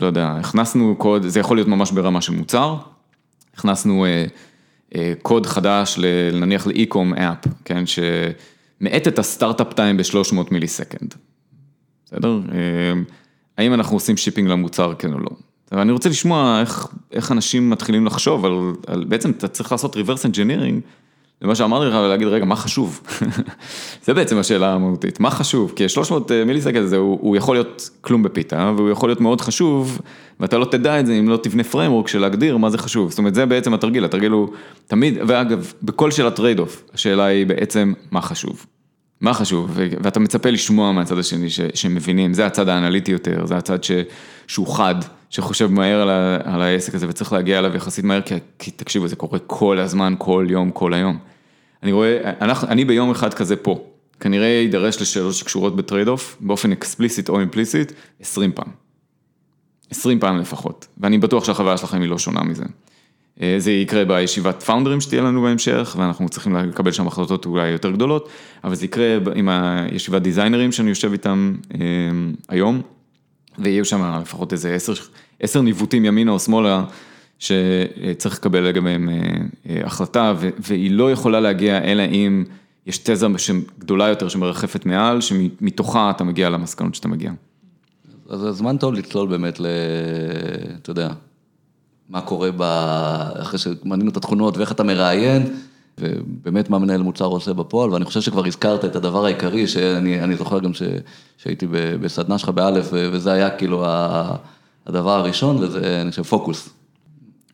[0.00, 2.76] לא יודע, הכנסנו קוד, זה יכול להיות ממש ברמה של מוצר,
[3.54, 4.06] הכנסנו
[5.22, 5.98] קוד חדש,
[6.32, 11.14] נניח ל-Eko app, כן, שמאט את ה-startup time ב-300 millisecond,
[12.04, 12.40] בסדר?
[13.58, 15.30] האם אנחנו עושים shipping למוצר, כן או לא?
[15.72, 18.52] ואני רוצה לשמוע איך, איך אנשים מתחילים לחשוב על,
[18.86, 20.80] על, בעצם אתה צריך לעשות reverse engineering,
[21.42, 23.00] למה שאמרתי לך, ולהגיד, רגע, מה חשוב?
[24.04, 25.72] זה בעצם השאלה המהותית, מה חשוב?
[25.76, 30.00] כי 300 millisecond הזה, הוא, הוא יכול להיות כלום בפיתה, והוא יכול להיות מאוד חשוב,
[30.40, 33.10] ואתה לא תדע את זה אם לא תבנה framework של להגדיר מה זה חשוב.
[33.10, 34.48] זאת אומרת, זה בעצם התרגיל, התרגיל הוא
[34.86, 38.66] תמיד, ואגב, בכל שאלת trade-off, השאלה היא בעצם, מה חשוב?
[39.20, 43.84] מה חשוב, ואתה מצפה לשמוע מהצד השני ש, שמבינים, זה הצד האנליטי יותר, זה הצד
[43.84, 43.90] ש,
[44.46, 44.94] שהוא חד,
[45.30, 49.08] שחושב מהר על, ה, על העסק הזה וצריך להגיע אליו יחסית מהר, כי, כי תקשיבו,
[49.08, 51.31] זה קורה כל הזמן, כל יום, כל היום.
[51.82, 53.84] אני רואה, אנחנו, אני ביום אחד כזה פה,
[54.20, 58.68] כנראה יידרש לשאלות שקשורות ב-trade-off, באופן explicit או implicit, 20 פעם.
[59.90, 62.64] 20 פעם לפחות, ואני בטוח שהחוויה שלכם היא לא שונה מזה.
[63.40, 67.68] אה, זה יקרה בישיבת founder ים שתהיה לנו בהמשך, ואנחנו צריכים לקבל שם החלטות אולי
[67.68, 68.28] יותר גדולות,
[68.64, 71.78] אבל זה יקרה עם הישיבת designer ים שאני יושב איתם אה,
[72.48, 72.82] היום,
[73.58, 74.92] ויהיו שם לפחות איזה עשר,
[75.40, 76.84] עשר ניווטים ימינה או שמאלה,
[77.42, 82.44] שצריך לקבל לגביהם אה, החלטה, והיא לא יכולה להגיע אלא אם
[82.86, 83.26] יש תזה
[83.78, 87.32] גדולה יותר שמרחפת מעל, שמתוכה אתה מגיע למסקנות שאתה מגיע.
[88.30, 89.66] אז זה זמן טוב לצלול באמת ל...
[90.82, 91.08] אתה יודע.
[92.08, 92.62] מה קורה ב...
[93.42, 95.56] אחרי שמנינו את התכונות ואיך אתה מראיין,
[96.00, 100.58] ובאמת מה מנהל מוצר עושה בפועל, ואני חושב שכבר הזכרת את הדבר העיקרי, שאני זוכר
[100.58, 100.82] גם ש...
[101.36, 101.66] שהייתי
[102.00, 103.84] בסדנה שלך באלף, וזה היה כאילו
[104.86, 106.81] הדבר הראשון, וזה, אני חושב, פוקוס.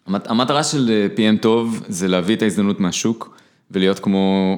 [0.08, 3.36] המטרה של PM טוב זה להביא את ההזדמנות מהשוק,
[3.70, 4.56] ולהיות כמו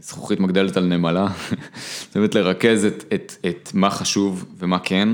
[0.00, 1.26] זכוכית מגדלת על נמלה,
[2.06, 5.08] זאת אומרת לרכז את, את, את מה חשוב ומה כן.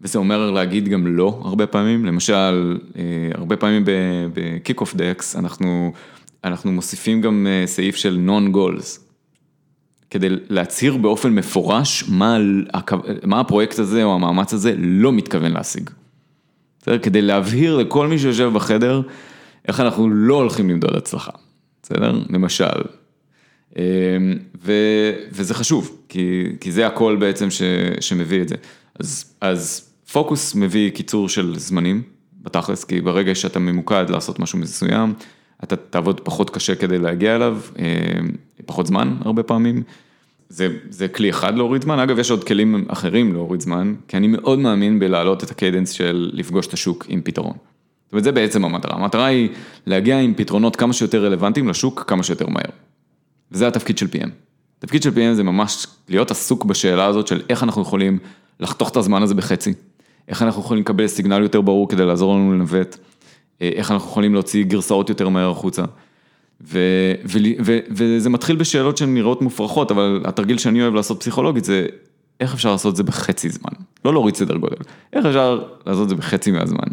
[0.00, 3.02] וזה אומר להגיד גם לא הרבה פעמים, למשל, אה,
[3.34, 3.82] הרבה פעמים
[4.34, 5.92] בקיק אוף דקס אנחנו,
[6.44, 9.04] אנחנו מוסיפים גם אה, סעיף של נון גולס,
[10.10, 12.38] כדי להצהיר באופן מפורש מה,
[13.24, 15.90] מה הפרויקט הזה או המאמץ הזה לא מתכוון להשיג.
[17.02, 19.02] כדי להבהיר לכל מי שיושב בחדר
[19.68, 21.32] איך אנחנו לא הולכים למדוד הצלחה,
[21.82, 22.12] בסדר?
[22.30, 22.82] למשל.
[23.76, 23.82] אה,
[24.64, 24.72] ו,
[25.32, 27.62] וזה חשוב, כי, כי זה הכל בעצם ש,
[28.00, 28.54] שמביא את זה.
[29.00, 32.02] אז, אז פוקוס מביא קיצור של זמנים,
[32.42, 35.14] בתכלס, כי ברגע שאתה ממוקד לעשות משהו מסוים,
[35.64, 37.84] אתה תעבוד פחות קשה כדי להגיע אליו, אה,
[38.66, 39.82] פחות זמן הרבה פעמים.
[40.48, 44.26] זה, זה כלי אחד להוריד זמן, אגב יש עוד כלים אחרים להוריד זמן, כי אני
[44.26, 47.56] מאוד מאמין בלהעלות את ה cadence של לפגוש את השוק עם פתרון.
[48.08, 49.48] זאת אומרת, זה בעצם המטרה, המטרה היא
[49.86, 52.70] להגיע עם פתרונות כמה שיותר רלוונטיים לשוק כמה שיותר מהר.
[53.52, 54.28] וזה התפקיד של PM.
[54.78, 58.18] התפקיד של PM זה ממש להיות עסוק בשאלה הזאת של איך אנחנו יכולים
[58.60, 59.74] לחתוך את הזמן הזה בחצי,
[60.28, 62.96] איך אנחנו יכולים לקבל סיגנל יותר ברור כדי לעזור לנו לנווט,
[63.62, 65.82] אה, איך אנחנו יכולים להוציא גרסאות יותר מהר החוצה.
[66.60, 66.78] ו,
[67.24, 71.86] ו, ו, וזה מתחיל בשאלות שהן נראות מופרכות, אבל התרגיל שאני אוהב לעשות פסיכולוגית זה
[72.40, 73.72] איך אפשר לעשות את זה בחצי זמן,
[74.04, 74.76] לא להוריד סדר גודל,
[75.12, 76.88] איך אפשר לעשות את זה בחצי מהזמן.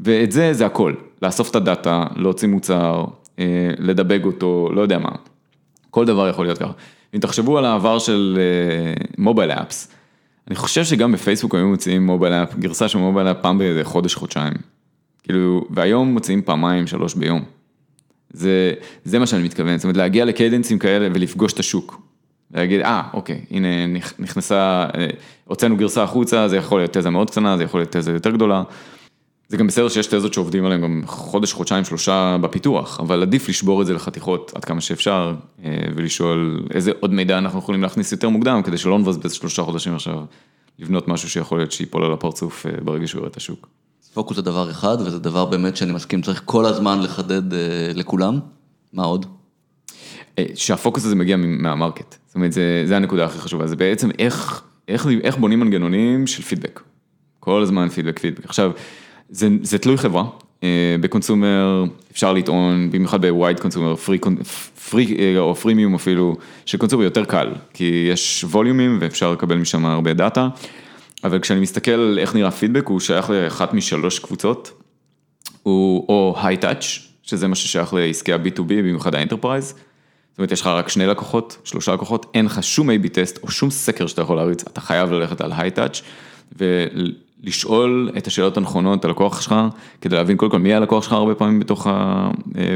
[0.00, 3.04] ואת זה, זה הכל, לאסוף את הדאטה, להוציא מוצר,
[3.38, 5.10] אה, לדבג אותו, לא יודע מה,
[5.90, 6.72] כל דבר יכול להיות ככה.
[7.14, 8.38] אם תחשבו על העבר של
[9.18, 9.92] מובייל uh, אפס,
[10.48, 14.14] אני חושב שגם בפייסבוק היו מוציאים מובייל אפ, גרסה של מובייל אפ פעם באיזה חודש,
[14.14, 14.52] חודשיים.
[15.22, 17.44] כאילו, והיום מוציאים פעמיים, שלוש ביום.
[18.30, 18.72] זה,
[19.04, 22.00] זה מה שאני מתכוון, זאת אומרת להגיע לקיידנסים כאלה ולפגוש את השוק.
[22.54, 23.68] להגיד, אה, אוקיי, הנה
[24.18, 25.06] נכנסה, אה,
[25.44, 28.62] הוצאנו גרסה החוצה, זה יכול להיות תזה מאוד קטנה, זה יכול להיות תזה יותר גדולה.
[29.48, 33.82] זה גם בסדר שיש תזות שעובדים עליהן גם חודש, חודשיים, שלושה בפיתוח, אבל עדיף לשבור
[33.82, 35.34] את זה לחתיכות עד כמה שאפשר,
[35.64, 39.94] אה, ולשאול איזה עוד מידע אנחנו יכולים להכניס יותר מוקדם, כדי שלא נבזבז שלושה חודשים
[39.94, 40.24] עכשיו
[40.78, 43.68] לבנות משהו שיכול להיות שיפול על הפרצוף אה, ברגע שהוא יראה את השוק.
[44.14, 47.58] פוקוס זה דבר אחד, וזה דבר באמת שאני מסכים, צריך כל הזמן לחדד אה,
[47.94, 48.38] לכולם.
[48.92, 49.26] מה עוד?
[50.54, 54.62] שהפוקוס הזה מגיע מה market, זאת אומרת, זה, זה הנקודה הכי חשובה, זה בעצם איך,
[54.88, 56.80] איך, איך בונים מנגנונים של פידבק.
[57.40, 58.44] כל הזמן פידבק, פידבק.
[58.44, 58.70] עכשיו,
[59.28, 60.24] זה זה תלוי חברה,
[60.62, 64.18] אה, ב consumer אפשר לטעון, במיוחד ב wide consumer, free
[64.90, 66.36] free אה, או freemium אפילו,
[66.66, 70.48] ש consumer יותר קל, כי יש volumeים ואפשר לקבל משם הרבה דאטה,
[71.24, 74.82] אבל כשאני מסתכל איך נראה פידבק, הוא שייך לאחת משלוש קבוצות,
[75.62, 80.60] הוא או high touch, שזה מה ששייך לעסקי ה-B2B, במיוחד ה enterprise, זאת אומרת, יש
[80.60, 84.22] לך רק שני לקוחות, שלושה לקוחות, אין לך שום A-B test או שום סקר שאתה
[84.22, 86.02] יכול להריץ, אתה חייב ללכת על high-touch
[87.44, 89.54] ולשאול את השאלות הנכונות על הלקוח שלך,
[90.00, 91.60] כדי להבין קודם כל מי הלקוח שלך הרבה פעמים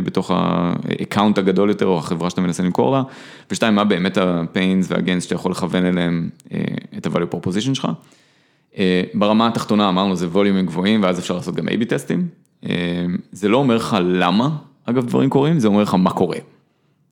[0.04, 3.02] בתוך ה-account הגדול יותר, או החברה שאתה מנסה למכור לה,
[3.50, 6.28] ושתיים, מה באמת ה-pains וה-gains שאתה יכול לכוון אליהם
[6.98, 7.88] את ה-value proposition שלך.
[9.14, 12.28] ברמה התחתונה אמרנו זה ווליומים גבוהים ואז אפשר לעשות גם A-B טסטים,
[13.32, 14.50] זה לא אומר לך למה
[14.84, 16.38] אגב דברים קורים, זה אומר לך מה קורה.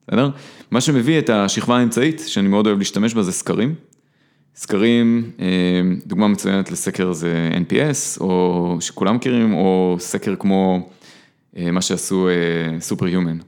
[0.08, 0.30] בסדר?
[0.70, 3.74] מה שמביא את השכבה האמצעית, שאני מאוד אוהב להשתמש בה, זה סקרים.
[4.58, 5.30] סקרים,
[6.06, 10.90] דוגמה מצוינת לסקר זה NPS, או שכולם מכירים, או סקר כמו
[11.56, 12.28] מה שעשו
[12.80, 13.38] סופר-יומן,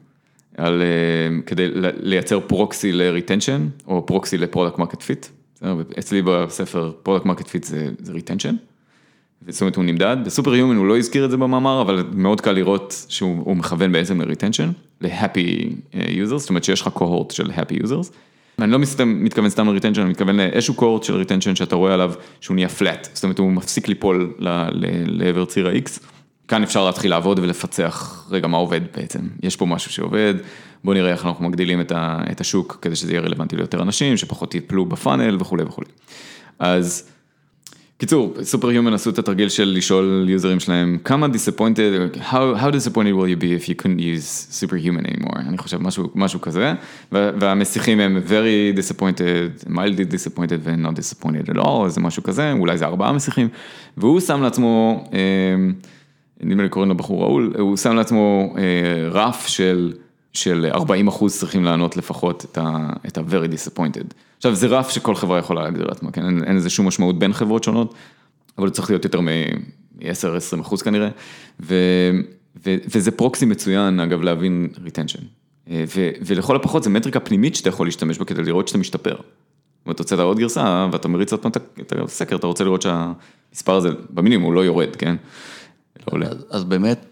[1.46, 1.66] כדי
[2.00, 5.26] לייצר פרוקסי ל-retension, או פרוקסי ל-product market fit.
[5.98, 7.66] אצלי בספר product market fit
[7.98, 8.54] זה retention.
[9.48, 12.52] זאת אומרת הוא נמדד, בסופר יומן הוא לא הזכיר את זה במאמר, אבל מאוד קל
[12.52, 18.12] לראות שהוא מכוון בעצם ל-retension, ל-happy users, זאת אומרת שיש לך cohort של happy users.
[18.62, 22.54] אני לא מתכוון סתם ל-retension, אני מתכוון לאיזשהו cohort של retention שאתה רואה עליו שהוא
[22.54, 26.00] נהיה flat, זאת אומרת הוא מפסיק ליפול לעבר ציר ה-X.
[26.48, 30.34] כאן אפשר להתחיל לעבוד ולפצח, רגע מה עובד בעצם, יש פה משהו שעובד,
[30.84, 34.86] בוא נראה איך אנחנו מגדילים את השוק כדי שזה יהיה רלוונטי ליותר אנשים, שפחות יפלו
[34.86, 35.88] בפאנל וכולי וכולי.
[36.58, 37.10] אז
[38.00, 43.28] קיצור, סופר-יומן עשו את התרגיל של לשאול יוזרים שלהם כמה disappointed, how, how disappointed will
[43.28, 46.74] you be if you couldn't use superhuman anymore, אני חושב משהו, משהו כזה,
[47.12, 52.84] והמסיכים הם very disappointed, mildly disappointed ו-not disappointed at all, זה משהו כזה, אולי זה
[52.86, 53.48] ארבעה מסיכים,
[53.96, 55.04] והוא שם לעצמו,
[56.40, 58.54] נדמה לי קוראים לבחור ראול, הוא שם לעצמו
[59.10, 59.92] רף של,
[60.32, 62.44] של 40 אחוז צריכים לענות לפחות
[63.06, 64.14] את ה-very disappointed.
[64.36, 66.44] עכשיו זה רף שכל חברה יכולה להגדיר לעצמה, כן?
[66.44, 67.94] אין לזה שום משמעות בין חברות שונות,
[68.58, 71.08] אבל הוא צריך להיות יותר מ-10-20 אחוז כנראה,
[71.60, 71.74] ו,
[72.66, 75.22] ו, וזה פרוקסי מצוין אגב להבין retention,
[75.70, 79.16] ו, ולכל הפחות זה מטריקה פנימית שאתה יכול להשתמש בה כדי לראות שאתה משתפר.
[79.86, 83.88] ואתה הוצאת עוד גרסה ואתה מריץ עוד פעם את הסקר, אתה רוצה לראות שהמספר הזה
[84.10, 85.16] במינימום הוא לא יורד, כן?
[85.98, 86.26] לא עולה.
[86.26, 87.04] אז, אז באמת,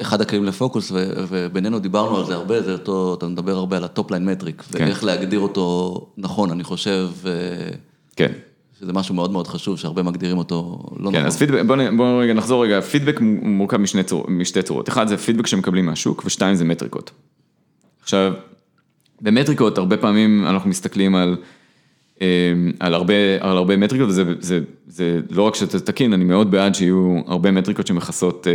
[0.00, 0.92] אחד הכלים לפוקוס,
[1.28, 4.64] ובינינו דיברנו על זה הרבה, זה אותו, אתה מדבר הרבה על ה top line metric,
[4.70, 7.08] ואיך להגדיר אותו נכון, אני חושב,
[8.16, 8.32] כן.
[8.80, 11.12] שזה משהו מאוד מאוד חשוב, שהרבה מגדירים אותו לא נכון.
[11.12, 11.62] כן, אז פידבק,
[11.96, 13.76] בואו רגע נחזור רגע, פידבק מורכב
[14.28, 17.10] משתי צורות, אחד זה פידבק שמקבלים מהשוק, ושתיים זה מטריקות.
[18.02, 18.32] עכשיו,
[19.20, 21.36] במטריקות הרבה פעמים אנחנו מסתכלים על,
[22.80, 27.50] על הרבה, על הרבה מטריקות, וזה לא רק שאתה תקין, אני מאוד בעד שיהיו הרבה
[27.50, 28.46] מטריקות שמכסות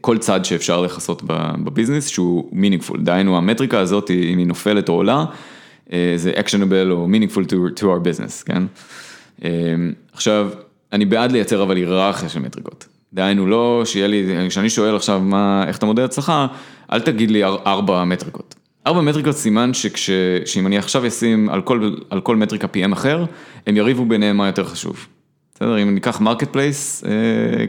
[0.00, 1.22] כל צד שאפשר לכסות
[1.64, 5.24] בביזנס שהוא מינינגפול, דהיינו המטריקה הזאת אם היא נופלת או עולה,
[6.16, 8.62] זה actionable או meaningful to, to our business, כן?
[10.12, 10.50] עכשיו,
[10.92, 15.64] אני בעד לייצר אבל היררכיה של מטריקות, דהיינו לא שיהיה לי, כשאני שואל עכשיו מה,
[15.66, 16.46] איך אתה מודד הצלחה,
[16.92, 18.54] אל תגיד לי ארבע מטריקות.
[18.86, 20.10] ארבע מטריקות סימן שכש,
[20.44, 23.24] שאם אני עכשיו אשים על כל, על כל מטריקה PM אחר,
[23.66, 25.06] הם יריבו ביניהם מה יותר חשוב.
[25.60, 27.04] בסדר, אם ניקח marketplace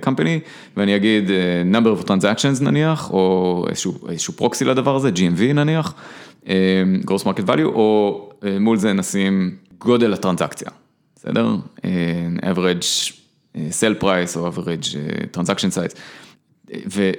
[0.01, 0.39] company
[0.77, 1.29] ואני אגיד
[1.73, 5.93] number of transactions נניח, או איזשהו איזשהו proxy לדבר הזה, GMV נניח,
[7.05, 8.29] gross market value, או
[8.59, 10.67] מול זה נשים גודל הטרנזקציה,
[11.15, 11.55] בסדר?
[12.41, 13.11] average
[13.55, 14.95] sell price או average
[15.37, 15.97] transaction size.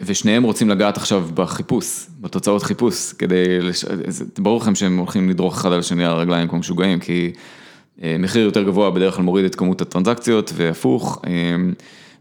[0.03, 3.45] ושניהם רוצים לגעת עכשיו בחיפוש, בתוצאות חיפוש, כדי,
[4.39, 7.33] ברור לכם שהם הולכים לדרוך אחד על השני על הרגליים כמו משוגעים, כי
[7.99, 11.23] מחיר יותר גבוה בדרך כלל מוריד את כמות הטרנזקציות והפוך,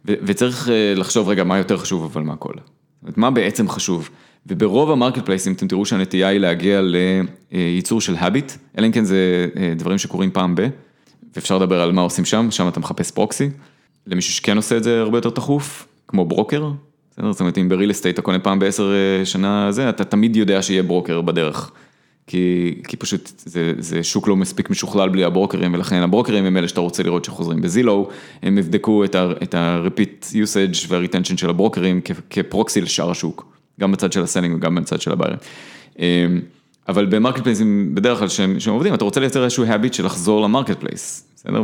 [0.06, 2.24] וצריך לחשוב רגע מה יותר חשוב אבל.
[2.24, 4.10] זאת אומרת, מה בעצם חשוב,
[4.48, 6.82] וברוב המרקט פלייסים אתם תראו שהנטייה היא להגיע
[7.52, 10.68] לייצור של habit, אלא אם כן זה דברים שקורים פעם ב,
[11.36, 13.50] ואפשר לדבר על מה עושים שם, שם אתה מחפש proxy,
[14.08, 16.72] למישהו שכן עושה את זה הרבה יותר תכוף, כמו ברוקר,
[17.30, 18.94] זאת אומרת אם ב real estate אתה קונה פעם בעשר
[19.24, 21.72] שנה זה, אתה תמיד יודע שיהיה ברוקר בדרך.
[22.32, 26.68] כי, כי פשוט זה, זה שוק לא מספיק משוכלל בלי הברוקרים, ולכן הברוקרים הם אלה
[26.68, 28.10] שאתה רוצה לראות שחוזרים בזילו,
[28.44, 29.04] הם יבדקו
[29.44, 33.46] את ה-repeat usage וה-retention של הברוקרים כ proxy לשאר השוק,
[33.80, 35.38] גם בצד של ה selling וגם בצד של הביירים.
[36.88, 40.42] אבל במרקט פלייסים בדרך כלל שהם, שהם עובדים, אתה רוצה לייצר איזשהו habit של לחזור
[40.42, 41.64] ל marketplace, בסדר?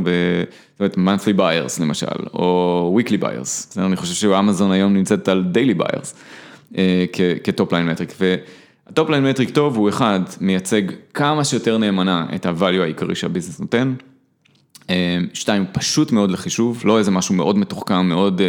[0.80, 3.86] זאת אומרת, monthly buyers למשל, או weekly buyers, בסדר?
[3.86, 6.14] אני חושב שאמזון היום נמצאת על daily buyers,
[7.44, 8.10] כ top line metric.
[8.90, 10.82] ה top line metric טוב הוא אחד, מייצג
[11.14, 13.94] כמה שיותר נאמנה את ה value העיקרי שה business נותן.
[15.34, 18.42] שתיים, פשוט מאוד לחישוב, לא איזה משהו מאוד מתוחכם, מאוד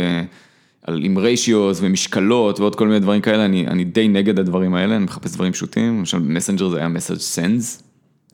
[0.89, 5.05] עם ratios ומשקלות ועוד כל מיני דברים כאלה, אני, אני די נגד הדברים האלה, אני
[5.05, 7.83] מחפש דברים פשוטים, למשל מסנג'ר זה היה messages sent,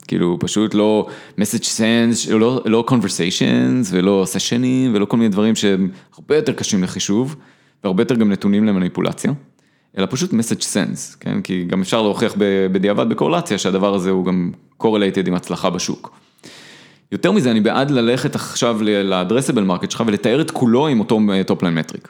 [0.07, 5.89] כאילו פשוט לא messages sent, לא, לא conversations ולא סשנים ולא כל מיני דברים שהם
[6.13, 7.35] הרבה יותר קשים לחישוב,
[7.83, 9.31] והרבה יותר גם נתונים למניפולציה.
[9.97, 11.41] אלא פשוט messages sent, כן?
[11.41, 12.33] כי גם אפשר להוכיח
[12.71, 14.51] בדיעבד בקורלציה שהדבר הזה הוא גם
[14.83, 16.19] correlated עם הצלחה בשוק.
[17.11, 21.61] יותר מזה, אני בעד ללכת עכשיו ל-addressable market שלך ולתאר את כולו עם אותו top
[21.61, 22.07] line metric.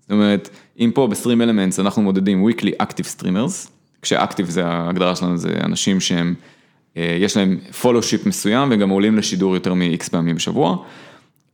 [0.00, 3.68] זאת אומרת, אם פה ב-stream elements אנחנו מודדים weekly active streamers,
[4.02, 6.34] כשאקטיב זה ההגדרה שלנו, זה אנשים שהם,
[6.96, 10.76] אה, יש להם fellowship מסוים וגם עולים לשידור יותר מ-X פעמים בשבוע.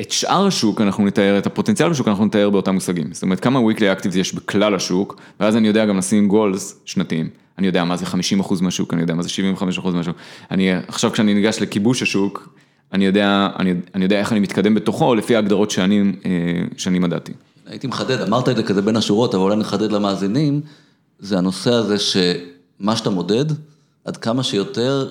[0.00, 3.12] את שאר השוק אנחנו נתאר, את הפוטנציאל בשוק אנחנו נתאר באותם מושגים.
[3.12, 7.28] זאת אומרת, כמה weekly active יש בכלל השוק, ואז אני יודע גם לשים גולס שנתיים.
[7.58, 8.04] אני יודע מה זה
[8.40, 9.28] 50% מהשוק, אני יודע מה זה
[9.58, 10.16] 75% מהשוק.
[10.50, 12.48] אני, עכשיו כשאני ניגש לכיבוש השוק,
[12.92, 16.30] אני יודע, אני, אני יודע איך אני מתקדם בתוכו לפי ההגדרות שאני, אה,
[16.76, 17.32] שאני מדעתי.
[17.66, 20.60] הייתי מחדד, אמרת את זה כזה בין השורות, אבל אולי נחדד למאזינים,
[21.18, 23.44] זה הנושא הזה שמה שאתה מודד,
[24.04, 25.08] עד כמה שיותר,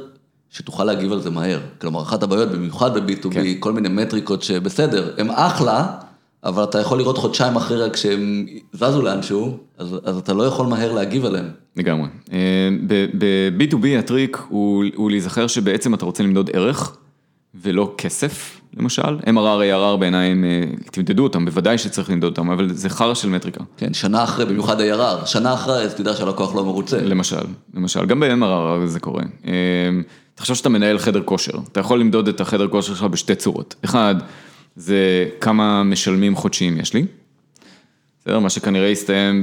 [0.52, 1.60] שתוכל להגיב על זה מהר.
[1.82, 3.54] כלומר, אחת הבעיות, במיוחד ב-B2B, כן.
[3.60, 5.88] כל מיני מטריקות שבסדר, הם אחלה,
[6.44, 10.92] אבל אתה יכול לראות חודשיים אחרי כשהם זזו לאנשהו, אז, אז אתה לא יכול מהר
[10.92, 11.50] להגיב עליהם.
[11.76, 12.08] לגמרי.
[12.34, 16.98] אה, ב-B2B הטריק הוא, הוא להיזכר שבעצם אתה רוצה למדוד ערך.
[17.56, 19.20] ולא כסף, למשל.
[19.20, 23.64] MRR, ARR בעיניי, אה, תמדדו אותם, בוודאי שצריך למדוד אותם, אבל זה חרא של מטריקה.
[23.78, 27.02] כן, שנה אחרי, במיוחד ARR, שנה אחרי, אז תדע שהלקוח לא מרוצה.
[27.02, 27.36] למשל,
[27.74, 29.24] למשל, גם ב-MRR זה קורה.
[30.42, 33.76] אה, תחשוב שאתה מנהל חדר כושר, אתה יכול למדוד את החדר כושר שלך בשתי צורות.
[33.86, 34.16] אחד,
[34.76, 37.06] זה כמה משלמים חודשיים יש לי.
[38.20, 39.42] בסדר, מה שכנראה יסתיים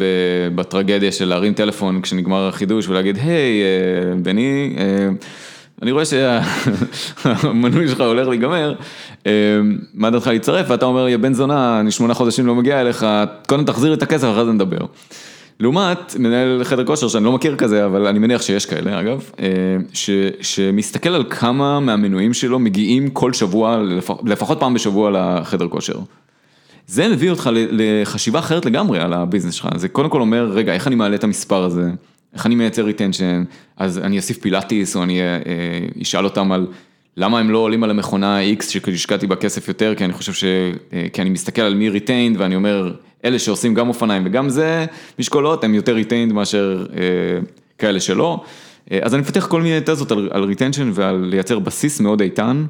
[0.55, 4.77] בטרגדיה של להרים טלפון כשנגמר החידוש ולהגיד, היי, אה, בני,
[5.83, 8.75] אני רואה שהמנוי שלך הולך להיגמר,
[9.27, 9.31] אמ,
[9.95, 10.67] מה דעתך להצטרף?
[10.71, 13.07] ואתה אומר, יא בן זונה, אני שמונה חודשים לא מגיע אליך,
[13.49, 14.87] קודם תחזיר את הכסף, אחרי זה נדבר.
[15.61, 19.47] לעומת מנהל חדר כושר, שאני לא מכיר כזה, אבל אני מניח שיש כאלה אגב, אה,
[19.93, 23.83] ש, שמסתכל על כמה מהמנויים שלו מגיעים כל שבוע,
[24.25, 25.99] לפחות פעם בשבוע לחדר כושר.
[26.87, 30.87] זה מביא אותך לחשיבה אחרת לגמרי על הביזנס שלך, זה קודם כל אומר, רגע, איך
[30.87, 31.91] אני מעלה את המספר הזה?
[32.35, 33.45] איך אני מייצר retention,
[33.77, 35.41] אז אני אוסיף פילאטיס, או אני אה, אה,
[36.03, 36.67] אשאל אותם על
[37.19, 40.45] למה הם לא עולים על המכונה X שהשקעתי בה כסף יותר, כי אני חושב ש...
[40.93, 42.93] אה, כי אני מסתכל על מי retained, ואני אומר,
[43.25, 44.87] אלה שעושים גם אופניים וגם זה
[45.19, 46.87] משקולות, הם יותר retained מאשר
[47.79, 48.45] כאלה שלא.
[49.03, 52.65] אז אני מפתח כל מיני תזות על retention ועל לייצר בסיס מאוד איתן.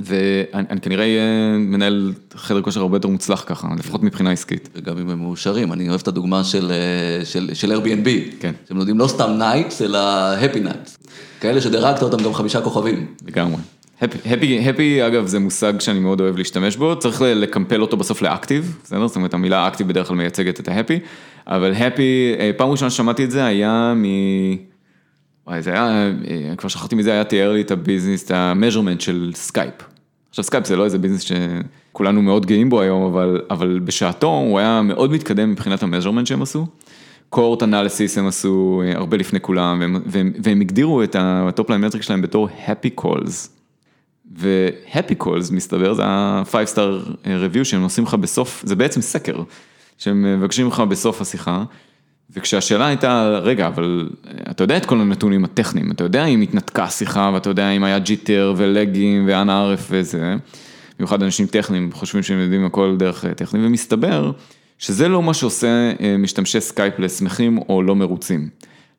[0.00, 4.68] ואני כנראה אהיה מנהל חדר כושר הרבה יותר מוצלח ככה, לפחות מבחינה עסקית.
[4.74, 8.08] וגם אם הם מאושרים, אני אוהב את הדוגמה של, אה, של, של Airbnb.
[8.40, 8.52] כן.
[8.68, 9.98] שהם נותנים לא סתם nights, אלא
[10.36, 10.98] happy nights.
[11.40, 13.06] כאלה שדירגת אותם גם חמישה כוכבים.
[13.26, 13.60] לגמרי.
[14.02, 18.29] happy, happy אגב זה מושג שאני מאוד אוהב להשתמש בו, צריך לקמפל אותו בסוף ל
[18.29, 19.06] active, בסדר?
[19.06, 20.98] זאת אומרת המילה active בדרך כלל מייצגת את ה happy,
[21.46, 24.04] אבל happy, אה, פעם ראשונה ששמעתי את זה היה מ...
[25.46, 28.36] וואי, זה היה, אה, כבר שכחתי מזה, היה תיאר לי את ה business, את ה
[28.36, 29.74] measurement של סקייפ.
[30.30, 34.58] עכשיו סקייפ זה לא איזה business שכולנו מאוד גאים בו היום, אבל, אבל בשעתו הוא
[34.58, 36.66] היה מאוד מתקדם מבחינת ה measurement שהם עשו.
[37.28, 41.70] cohort analysis הם עשו אה, הרבה לפני כולם, והם, והם, והם הגדירו את ה top
[41.70, 43.48] line metric שלהם בתור happy calls.
[44.38, 49.42] ו-happy calls מסתבר זה ה-5 star review שהם עושים לך בסוף, זה בעצם סקר,
[49.98, 51.64] שהם מבקשים לך בסוף השיחה.
[52.36, 56.88] וכשהשאלה הייתה, רגע, אבל אה, אתה יודע את כל הנתונים הטכניים, אתה יודע אם התנתקה
[56.88, 60.34] שיחה ואתה יודע אם היה jitter ולגים ואנא עארף וזה,
[60.98, 64.32] במיוחד אנשים טכניים חושבים שהם יודעים הכל דרך אה, טכני, ומסתבר
[64.78, 68.48] שזה לא מה שעושה אה, משתמשי סקייפ לשמחים או לא מרוצים.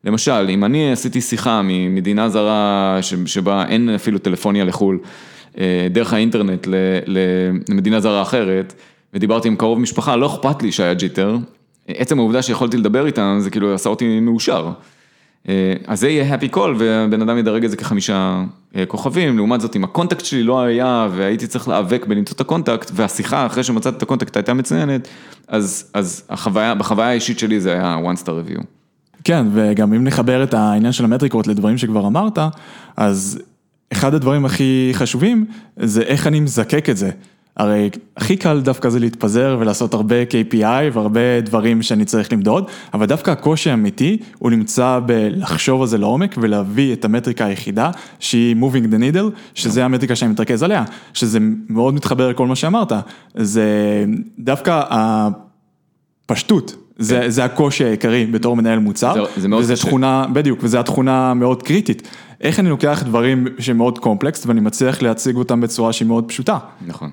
[0.04, 4.98] למשל, אם אני עשיתי שיחה ממדינה זרה שבה אין אפילו טלפוניה לחו"ל,
[5.90, 6.66] דרך האינטרנט
[7.68, 8.74] למדינה זרה אחרת,
[9.14, 11.36] ודיברתי עם קרוב משפחה, לא אכפת לי שהיה jitter,
[11.96, 14.72] עצם העובדה שיכולתי לדבר איתם, זה כאילו עשה אותי מאושר.
[15.48, 18.42] אה, אז זה יהיה happy call ובן אדם ידרג את זה כחמישה
[18.76, 22.40] אה, כוכבים, לעומת זאת אם ה contact שלי לא היה והייתי צריך להיאבק בלמצוא את
[22.40, 25.08] ה contact והשיחה אחרי שמצאתי את ה contact הייתה מצוינת,
[25.48, 28.62] אז, אז החוויה, בחוויה האישית שלי זה היה one star review.
[29.24, 32.38] כן, וגם אם נחבר את העניין של המטריקות לדברים שכבר אמרת,
[32.96, 33.38] אז
[33.92, 37.10] אחד הדברים הכי חשובים זה איך אני מזקק את זה.
[37.56, 43.06] הרי הכי קל דווקא זה להתפזר ולעשות הרבה KPI והרבה דברים שאני צריך למדוד, אבל
[43.06, 48.94] דווקא הקושי האמיתי הוא נמצא בלחשוב על זה לעומק ולהביא את המטריקה היחידה שהיא moving
[48.94, 50.84] the needle, שזה המטריקה שאני מתרכז עליה,
[51.14, 51.38] שזה
[51.68, 52.92] מאוד מתחבר לכל מה שאמרת,
[53.34, 54.04] זה
[54.38, 54.82] דווקא
[56.28, 56.76] הפשטות.
[56.98, 57.30] זה, כן.
[57.30, 59.86] זה הקושי העיקרי בתור מנהל מוצר, זה, זה מאוד וזה קשה.
[59.86, 62.08] תכונה, בדיוק, וזו התכונה מאוד קריטית.
[62.40, 66.58] איך אני לוקח דברים שהם מאוד קומפלקס ואני מצליח להציג אותם בצורה שהיא מאוד פשוטה.
[66.86, 67.10] נכון.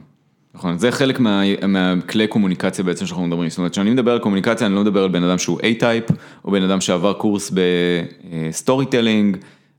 [0.59, 4.67] נכון, זה חלק מה, מהכלי קומוניקציה בעצם שאנחנו מדברים, זאת אומרת, כשאני מדבר על קומוניקציה,
[4.67, 6.11] אני לא מדבר על בן אדם שהוא A-type,
[6.45, 9.37] או בן אדם שעבר קורס ב storytelling,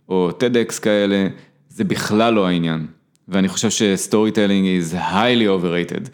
[0.09, 1.29] או TEDx כאלה,
[1.69, 2.87] זה בכלל לא העניין.
[3.29, 6.09] ואני חושב ש storytelling is highly overrated.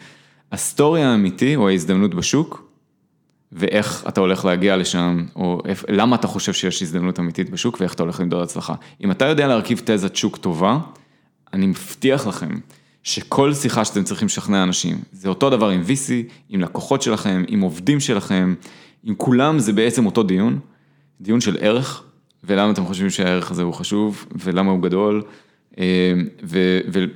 [0.51, 2.71] ה story האמיתי, או ההזדמנות בשוק,
[3.51, 8.03] ואיך אתה הולך להגיע לשם, או למה אתה חושב שיש הזדמנות אמיתית בשוק ואיך אתה
[8.03, 8.73] הולך למדוד הצלחה.
[9.03, 10.77] אם אתה יודע להרכיב תזת שוק טובה,
[11.53, 12.49] אני מבטיח לכם
[13.07, 16.11] שכל שיחה שאתם צריכים לשכנע אנשים, זה אותו דבר עם VC,
[16.49, 18.55] עם לקוחות שלכם, עם עובדים שלכם,
[19.03, 20.59] עם כולם זה בעצם אותו דיון,
[21.21, 22.03] דיון של ערך,
[22.43, 25.23] ולמה אתם חושבים שהערך הזה הוא חשוב, ולמה הוא גדול,
[25.79, 26.13] אה,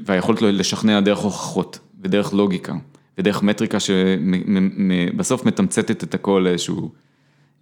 [0.06, 2.74] והיכולת לשכנע דרך הוכחות, ודרך לוגיקה,
[3.18, 6.92] ודרך מטריקה שבסוף מתמצתת את הכל לאיזשהו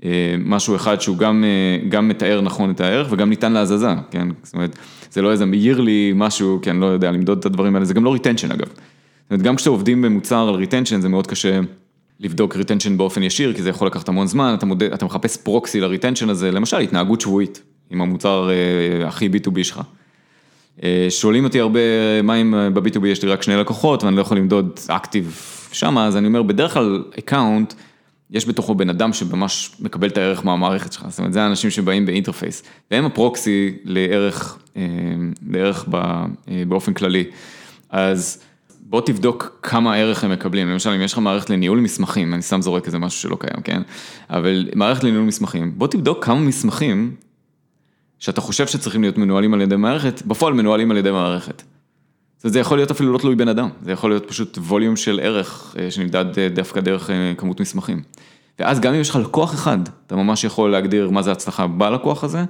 [0.04, 4.28] אה, משהו אחד שהוא גם, אה, גם מתאר נכון את הערך וגם ניתן להזזה, כן?
[4.44, 4.78] זאת אומרת,
[5.12, 7.94] זה לא איזה מעיר לי משהו, כי אני לא יודע למדוד את הדברים האלה, זה
[7.94, 8.68] גם לא retention אגב.
[8.68, 11.60] זאת אומרת, גם כשעובדים במוצר על retention זה מאוד קשה
[12.20, 15.80] לבדוק retention באופן ישיר, כי זה יכול לקחת המון זמן, אתה, מודד, אתה מחפש proxy
[15.80, 19.82] ל retention הזה, למשל התנהגות שבועית עם המוצר אה, הכי B2B שלך.
[21.10, 21.80] שואלים אותי הרבה,
[22.24, 25.42] מה אם ב-B2B יש לי רק שני לקוחות ואני לא יכול למדוד active
[25.72, 27.74] שמה, אז אני אומר, בדרך כלל account,
[28.32, 32.06] יש בתוכו בן אדם שממש מקבל את הערך מהמערכת שלך, זאת אומרת, זה האנשים שבאים
[32.06, 34.82] ב interface, והם ה proxy לערך, אה,
[35.50, 36.26] לערך אה,
[36.68, 37.24] באופן כללי.
[37.90, 38.42] אז
[38.82, 42.62] בוא תבדוק כמה ערך הם מקבלים, למשל אם יש לך מערכת לניהול מסמכים, אני סתם
[42.62, 43.82] זורק איזה משהו שלא קיים, כן?
[44.30, 47.16] אבל מערכת לניהול מסמכים, בוא תבדוק כמה מסמכים
[48.20, 51.64] שאתה חושב שצריכים להיות מנוהלים על ידי מערכת, בפועל מנוהלים על ידי מערכת.
[52.40, 54.96] זאת אומרת, זה יכול להיות אפילו לא תלוי בן אדם, זה יכול להיות פשוט ווליום
[54.96, 58.02] של ערך אה, שנמדד אה, דווקא דרך אה, כמות מסמכים.
[58.60, 59.78] ואז גם אם יש לך לקוח אחד,
[60.08, 62.44] אתה ממש יכול להגדיר מה זה הצלחה בלקוח הזה,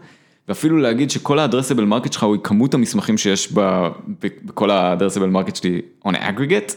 [0.48, 3.54] ואפילו להגיד שכל ה addressable market שלך הוא כמות המסמכים שיש
[4.46, 6.74] בכל ה addressable market שלי on aggregate,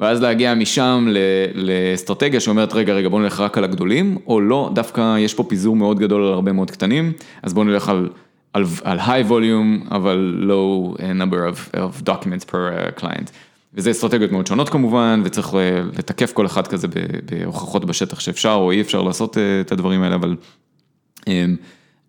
[0.00, 1.08] ואז להגיע משם
[1.54, 5.76] לאסטרטגיה שאומרת רגע רגע בוא נלך רק על הגדולים, או לא, דווקא יש פה פיזור
[5.76, 8.08] מאוד גדול על הרבה מאוד קטנים, אז בוא נלך על...
[8.52, 13.30] על, על high volume, אבל low uh, number of, of documents per uh, client.
[13.74, 15.54] וזה אסטרטגיות מאוד שונות כמובן, וצריך
[15.98, 16.88] לתקף כל אחד כזה
[17.24, 20.36] בהוכחות בשטח שאפשר או אי אפשר לעשות את הדברים האלה, אבל
[21.20, 21.26] um,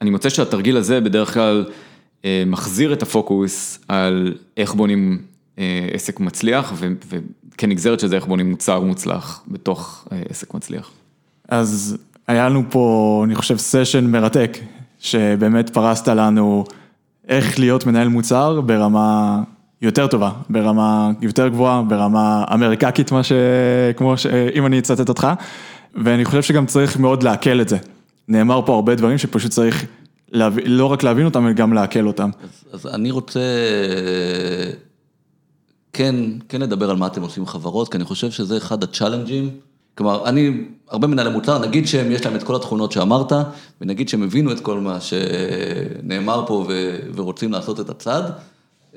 [0.01, 1.65] אני מוצא שהתרגיל הזה בדרך כלל
[2.45, 5.21] מחזיר את הפוקוס על איך בונים
[5.93, 6.73] עסק מצליח,
[7.53, 10.91] וכנגזרת של זה איך בונים מוצר מוצלח בתוך עסק מצליח.
[11.49, 14.57] אז היה לנו פה, אני חושב, סשן מרתק
[15.00, 16.64] שבאמת פרסת לנו
[17.28, 19.39] איך להיות מנהל מוצר ברמה
[19.82, 23.32] יותר טובה, ברמה יותר גבוהה, ברמה אמריקקית, מה ש...
[23.97, 24.26] כמו ש...
[24.56, 25.28] אם אני אצטט אותך,
[25.95, 27.78] ואני חושב שגם צריך מאוד לעכל את זה.
[28.28, 29.86] נאמר פה הרבה דברים שפשוט צריך
[30.32, 30.58] להב...
[30.66, 32.30] לא רק להבין אותם, אלא גם לעכל אותם.
[32.43, 33.39] אז, אז אני רוצה
[35.93, 36.16] כן,
[36.50, 39.50] כן לדבר על מה אתם עושים חברות, כי אני חושב שזה אחד הצ'אלנג'ים.
[40.00, 40.52] כלומר, אני,
[40.89, 43.32] הרבה מנהלי מוצר, נגיד שהם, יש להם את כל התכונות שאמרת,
[43.82, 48.22] ונגיד שהם הבינו את כל מה שנאמר פה ו, ורוצים לעשות את הצד,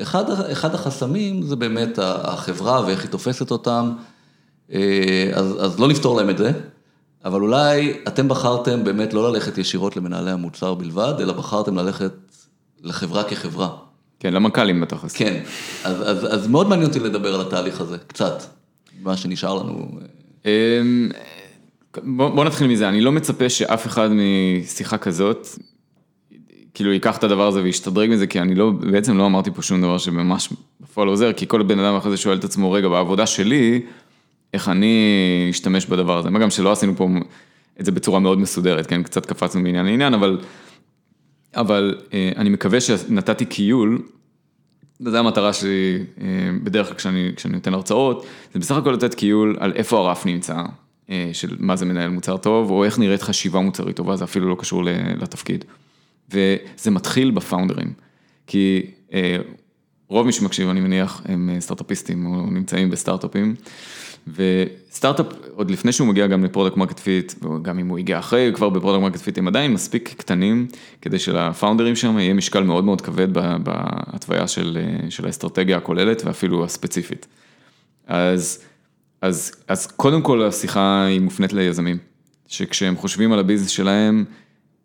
[0.02, 3.92] אחד, אחד החסמים זה באמת החברה ואיך היא תופסת אותם,
[4.72, 6.52] אה, אז, אז לא לפתור להם את זה,
[7.24, 12.12] אבל אולי אתם בחרתם באמת לא ללכת ישירות למנהלי המוצר בלבד, אלא בחרתם ללכת
[12.82, 13.68] לחברה כחברה.
[14.20, 15.12] כן, למנכ"לים בתכלס.
[15.12, 15.42] כן,
[15.84, 18.42] אז, אז, אז מאוד מעניין אותי לדבר על התהליך הזה, קצת,
[19.02, 19.88] מה שנשאר לנו.
[20.46, 21.08] אמ,
[21.96, 25.46] בוא, בוא נתחיל מזה, אני לא מצפה שאף אחד משיחה כזאת,
[26.74, 29.82] כאילו ייקח את הדבר הזה וישתדרג מזה, כי אני לא, בעצם לא אמרתי פה שום
[29.82, 30.48] דבר שממש
[30.80, 33.80] בפועל עוזר, כי כל בן אדם אחרי זה שואל את עצמו, רגע, בעבודה שלי,
[34.54, 37.08] איך אני אשתמש בדבר הזה, מה גם שלא עשינו פה
[37.80, 40.38] את זה בצורה מאוד מסודרת, כן, קצת קפצנו מעניין לעניין, אבל,
[41.54, 44.02] אבל אה, אני מקווה שנתתי קיול
[45.04, 46.26] וזו המטרה שלי אה,
[46.62, 50.56] בדרך כלל כשאני, כשאני נותן הרצאות, זה בסך הכל לתת קיול על איפה הרף נמצא,
[51.10, 54.48] אה, של מה זה מנהל מוצר טוב, או איך נראית חשיבה מוצרית טובה, זה אפילו
[54.48, 54.82] לא קשור
[55.20, 55.64] לתפקיד.
[56.30, 57.92] וזה מתחיל בפאונדרים,
[58.46, 58.82] כי
[59.14, 59.36] אה,
[60.08, 63.54] רוב מי שמקשיב, אני מניח, הם סטארט-אפיסטים או נמצאים בסטארט-אפים.
[64.26, 68.50] וסטארט-אפ, עוד לפני שהוא מגיע גם ל product market fit, וגם אם הוא הגיע אחרי,
[68.54, 70.66] כבר ב product market fit, הם עדיין מספיק קטנים,
[71.00, 74.78] כדי שלפאונדרים שם יהיה משקל מאוד מאוד כבד בהתוויה של,
[75.10, 77.26] של האסטרטגיה הכוללת ואפילו הספציפית.
[78.06, 78.64] אז,
[79.22, 81.98] אז, אז קודם כל השיחה היא מופנית ליזמים,
[82.48, 84.24] שכשהם חושבים על ה business שלהם,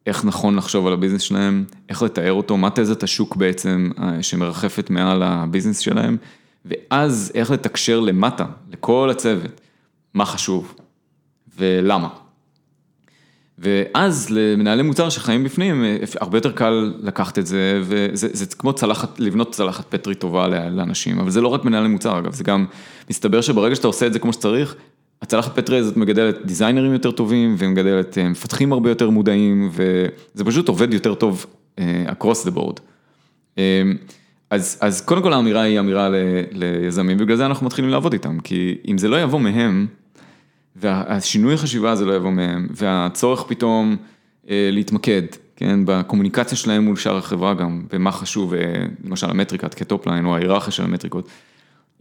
[0.05, 4.23] איך נכון לחשוב על ה business שלהם, איך לתאר אותו, מה תזת השוק בעצם אה,
[4.23, 6.17] שמרחפת מעל ה business שלהם.
[6.68, 9.61] ואז איך לתקשר למטה, לכל הצוות,
[10.13, 10.76] מה חשוב
[11.57, 12.09] ולמה.
[13.59, 15.84] ואז למנהלי מוצר שחיים בפנים,
[16.20, 21.20] הרבה יותר קל לקחת את זה, וזה זה כמו צלחת, לבנות צלחת פטרי טובה לאנשים,
[21.20, 22.65] אבל זה לא רק מנהלי מוצר אגב, זה גם,
[23.09, 24.76] מסתבר שברגע שאתה עושה את זה כמו שצריך,
[25.22, 30.68] הצלחת פטרי הזאת מגדלת דיזיינרים יותר טובים, ומגדלת אה, מפתחים הרבה יותר מודעים, וזה פשוט
[30.68, 31.45] עובד יותר טוב
[31.78, 32.80] uh, across the board.
[33.55, 33.59] Uh,
[34.49, 36.15] אז, אז קודם כל האמירה היא אמירה ל,
[36.51, 39.87] ליזמים, ובגלל זה אנחנו מתחילים לעבוד איתם, כי אם זה לא יבוא מהם,
[40.75, 43.95] והשינוי חשיבה הזה לא יבוא מהם, והצורך פתאום
[44.49, 45.21] אה, להתמקד,
[45.55, 50.71] כן, בקומוניקציה שלהם מול שאר החברה גם, ומה חשוב, אה, למשל המטריקת כטופליין או ההיררכיה
[50.71, 51.27] של המטריקות,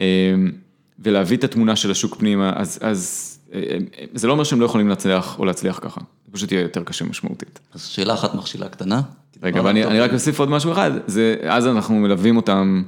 [0.00, 0.34] אה,
[0.98, 3.60] ולהביא את התמונה של השוק פנימה, אז, אז אה,
[3.98, 6.82] אה, זה לא אומר שהם לא יכולים להצליח או להצליח ככה, זה פשוט יהיה יותר
[6.84, 7.60] קשה משמעותית.
[7.74, 9.00] אז שאלה אחת מכשילה קטנה.
[9.42, 12.82] רגע, ואני אני רק אוסיף עוד משהו אחד, זה, אז אנחנו מלווים אותם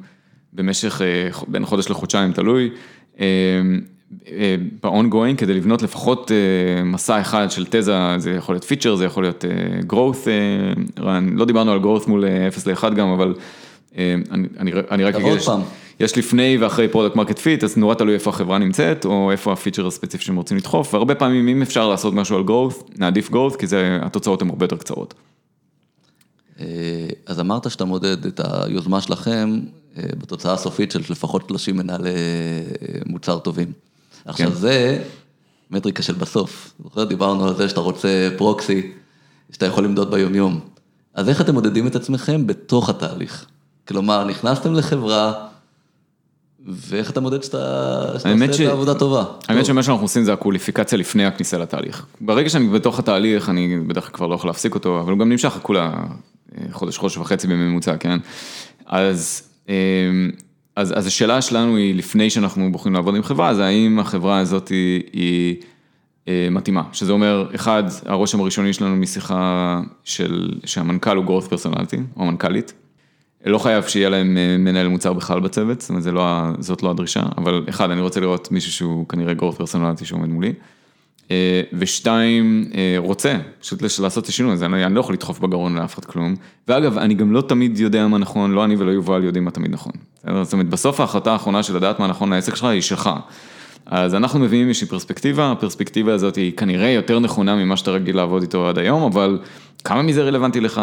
[0.53, 2.70] במשך אה, בין חודש לחודשיים, תלוי,
[4.82, 6.30] ב-ongoing כדי לבנות לפחות
[6.84, 9.44] מסע אחד של תזה, זה יכול להיות פיצ'ר, זה יכול להיות
[9.92, 10.28] growth,
[11.01, 13.34] רן, לא דיברנו על growth מול 0 ל-1 גם, אבל
[13.96, 15.38] אני, אני, אני רק אגיד,
[16.01, 19.86] יש לפני ואחרי product market fit, אז נורא תלוי איפה החברה נמצאת, או איפה הפיצ'ר
[19.86, 23.66] הספציפי שהם רוצים לדחוף, והרבה פעמים אם אפשר לעשות משהו על growth, נעדיף growth, כי
[23.66, 25.14] זה, התוצאות הן הרבה יותר קצרות.
[26.61, 26.64] אה,
[27.26, 29.61] אז אמרת שאתה מודד את היוזמה שלכם
[29.96, 33.72] אה, בתוצאה הסופית של לפחות 30 מנהלי אה, מוצר טובים.
[34.24, 34.54] עכשיו כן.
[34.54, 35.04] זה
[35.70, 38.92] מטריקה של בסוף, זוכר דיברנו על זה שאתה רוצה proxy,
[39.52, 40.61] שאתה יכול למדוד ביומיום.
[41.14, 43.46] אז איך אתם מודדים את עצמכם בתוך התהליך?
[43.88, 45.48] כלומר, נכנסתם לחברה,
[46.66, 49.24] ואיך אתה מודד שאתה עושה את העבודה טובה?
[49.48, 52.06] האמת שמה שאנחנו עושים זה הקוליפיקציה לפני הכניסה לתהליך.
[52.20, 55.28] ברגע שאני בתוך התהליך, אני בדרך כלל כבר לא יכול להפסיק אותו, אבל הוא גם
[55.28, 55.92] נמשך כולה
[56.70, 58.18] חודש, חודש וחצי בממוצע, כן?
[58.86, 59.74] אז, אמ,
[60.76, 64.68] אז, אז השאלה שלנו היא, לפני שאנחנו בוחרים לעבוד עם חברה, זה האם החברה הזאת
[64.68, 65.57] היא, היא
[66.28, 66.82] אה, מתאימה.
[66.92, 72.72] שזה אומר, אחד, הרושם הראשוני שלנו משיחה של, שהמנכ"ל הוא growth personality, או המנכ"לית.
[73.46, 77.22] לא חייב שיהיה להם אה, מנהל מוצר בכלל בצוות, זאת אומרת, לא, זאת לא הדרישה,
[77.38, 80.53] אבל אחד, אני רוצה לראות מישהו שהוא כנראה growth personality שעומד מולי.
[81.31, 85.79] אה, ושתיים, אה, רוצה, פשוט לעשות את השינוי הזה, אני, אני לא יכול לדחוף בגרון
[85.79, 86.35] לאף אחד כלום.
[86.68, 89.70] ואגב, אני גם לא תמיד יודע מה נכון, לא אני ולא יובל יודעים מה תמיד
[89.70, 89.93] נכון.
[90.43, 93.11] זאת אומרת, בסוף ההחלטה האחרונה של לדעת מה נכון לעסק שלך היא שלך.
[93.87, 98.43] אז אנחנו מביאים איזושהי פרספקטיבה, הפרספקטיבה הזאת היא כנראה יותר נכונה ממה שאתה רגיל לעבוד
[98.43, 99.39] איתו עד היום, אבל
[99.85, 100.81] כמה מזה רלוונטי לך,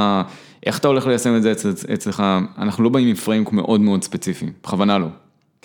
[0.65, 1.53] איך אתה הולך ליישם את זה
[1.93, 2.23] אצלך,
[2.57, 5.07] אנחנו לא באים עם פריימק מאוד מאוד ספציפי, בכוונה לא.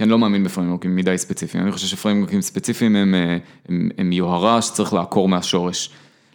[0.00, 3.38] כי אני לא מאמין בפריימורקים מדי ספציפיים, אני חושב שפריימורקים ספציפיים הם, הם,
[3.68, 5.90] הם הם יוהרה שצריך לעקור מהשורש.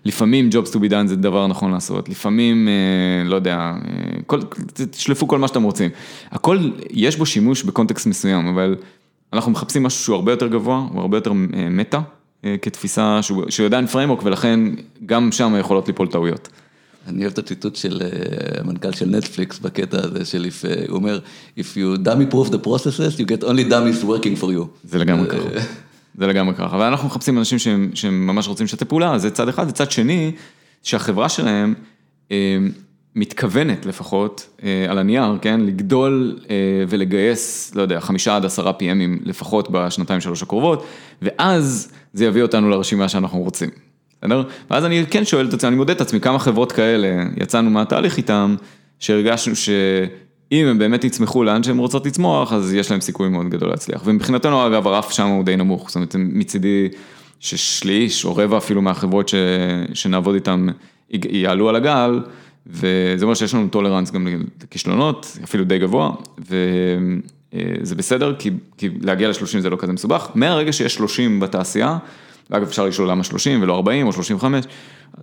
[0.05, 3.73] לפעמים Jobs to be done זה דבר נכון לעשות, לפעמים, אה, לא יודע, אה,
[4.25, 4.39] כל,
[4.91, 5.89] תשלפו כל מה שאתם רוצים.
[6.31, 8.75] הכל, יש בו שימוש בקונטקסט מסוים, אבל
[9.33, 11.99] אנחנו מחפשים משהו שהוא הרבה יותר גבוה, הוא הרבה יותר אה, מטא,
[12.61, 14.59] כתפיסה שהוא, שהוא עדיין framework, ולכן
[15.05, 16.49] גם שם יכולות ליפול טעויות.
[17.07, 21.19] אני אוהב את הציטוט של אה, המנכ"ל של נטפליקס בקטע הזה של, אה, הוא אומר,
[21.57, 24.65] If you dummy proof the processes, you get only dummies working for you.
[24.83, 25.49] זה לגמרי ככה.
[26.19, 29.65] זה לגמרי ככה, ואנחנו מחפשים אנשים שהם, שהם ממש רוצים לשתף פעולה, זה צד אחד,
[29.69, 30.31] וצד שני,
[30.83, 31.73] שהחברה שלהם
[32.31, 32.57] אה,
[33.15, 36.55] מתכוונת לפחות, אה, על הנייר, כן, לגדול אה,
[36.89, 40.85] ולגייס, לא יודע, חמישה עד עשרה PMים לפחות בשנתיים שלוש הקרובות,
[41.21, 43.69] ואז זה יביא אותנו לרשימה שאנחנו רוצים.
[44.25, 44.43] בסדר?
[44.71, 48.17] ואז אני כן שואל את עצמי, אני מודד את עצמי, כמה חברות כאלה יצאנו מהתהליך
[48.17, 48.55] איתם,
[48.99, 53.69] שהרגשנו שאם הם באמת יצמחו לאן שהם רוצות לצמוח, אז יש להם סיכוי מאוד גדול
[53.69, 54.01] להצליח.
[54.05, 56.87] ומבחינתנו, אגב, הרף שם הוא די נמוך, זאת אומרת, מצידי
[57.39, 59.35] ששליש או רבע אפילו מהחברות ש...
[59.93, 60.67] שנעבוד איתם
[61.11, 62.19] יעלו על הגל,
[62.67, 64.27] וזה אומר שיש לנו טולרנס גם
[64.63, 70.27] לכישלונות, אפילו די גבוה, וזה בסדר, כי, כי להגיע ל-30 זה לא כזה מסובך.
[70.35, 71.97] מהרגע שיש 30 בתעשייה,
[72.49, 74.65] ואגב, אפשר לשאול למה 30 ולא 40 או 35,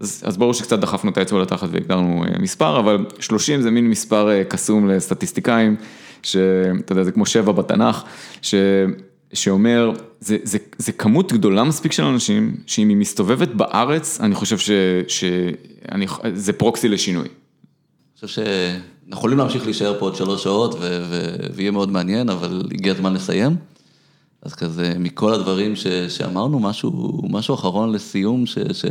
[0.01, 3.91] אז, אז ברור שקצת דחפנו את האצבע לתחת והגדרנו אה, מספר, אבל 30 זה מין
[3.91, 5.77] מספר אה, קסום לסטטיסטיקאים,
[6.23, 8.03] שאתה יודע, זה כמו שבע בתנ"ך,
[8.43, 8.55] ש...
[9.33, 14.59] שאומר, זה, זה, זה כמות גדולה מספיק של אנשים, שאם היא מסתובבת בארץ, אני חושב
[14.59, 14.71] ש,
[15.09, 17.23] שאני, זה פרוקסי לשינוי.
[17.23, 22.29] אני חושב שאנחנו יכולים להמשיך להישאר פה עוד שלוש שעות, ו, ו, ויהיה מאוד מעניין,
[22.29, 23.57] אבל הגיע הזמן לסיים.
[24.43, 28.85] אז כזה, מכל הדברים ש, שאמרנו, משהו, משהו אחרון לסיום ש, ש,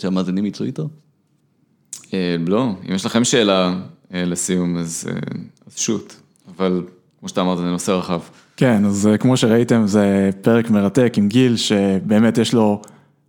[0.00, 0.88] שהמאזינים יצאו איתו?
[2.14, 3.74] אה, לא, אם יש לכם שאלה
[4.14, 5.14] אה, לסיום, אז, אה,
[5.66, 6.14] אז שוט,
[6.56, 6.82] אבל
[7.20, 8.20] כמו שאתה אמרת, זה נושא רחב.
[8.56, 12.82] כן, אז כמו שראיתם, זה פרק מרתק עם גיל, שבאמת יש לו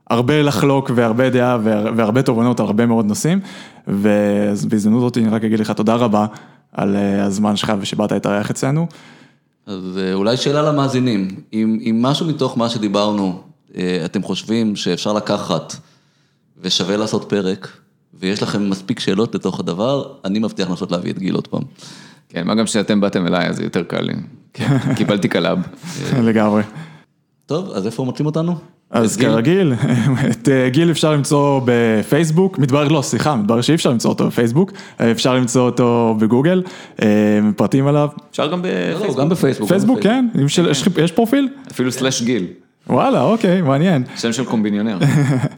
[0.09, 1.57] הרבה לחלוק והרבה דעה
[1.95, 3.39] והרבה תובנות על הרבה מאוד נושאים,
[3.87, 6.25] ובהזדמנות זאת אני רק אגיד לך תודה רבה
[6.71, 8.87] על הזמן שלך ושבאת להתארח אצלנו.
[9.65, 13.41] אז אה, אולי שאלה למאזינים, אם, אם משהו מתוך מה שדיברנו,
[13.75, 15.73] אה, אתם חושבים שאפשר לקחת
[16.61, 17.67] ושווה לעשות פרק,
[18.13, 21.63] ויש לכם מספיק שאלות לתוך הדבר, אני מבטיח לנסות להביא את גיל עוד פעם.
[22.29, 24.13] כן, מה גם שאתם באתם אליי, אז זה יותר קל לי.
[24.53, 24.77] כן.
[24.97, 25.59] קיבלתי קלאב.
[26.27, 26.63] לגמרי.
[27.45, 28.55] טוב, אז איפה מוצאים אותנו?
[28.91, 29.73] אז כרגיל,
[30.31, 34.71] את אה, גיל אפשר למצוא בפייסבוק, מתברר לא, סליחה, מתברר שאי אפשר למצוא אותו בפייסבוק,
[35.01, 36.63] אה, אפשר למצוא אותו בגוגל,
[37.01, 37.07] אה,
[37.55, 38.09] פרטים עליו.
[38.31, 39.19] אפשר גם בפייסבוק.
[39.19, 39.69] גם בפייסבוק.
[39.69, 40.27] פייסבוק, כן,
[40.97, 41.49] יש פרופיל?
[41.71, 42.47] אפילו slash גיל.
[42.89, 44.03] וואלה, אוקיי, מעניין.
[44.15, 44.97] שם של קומביניונר.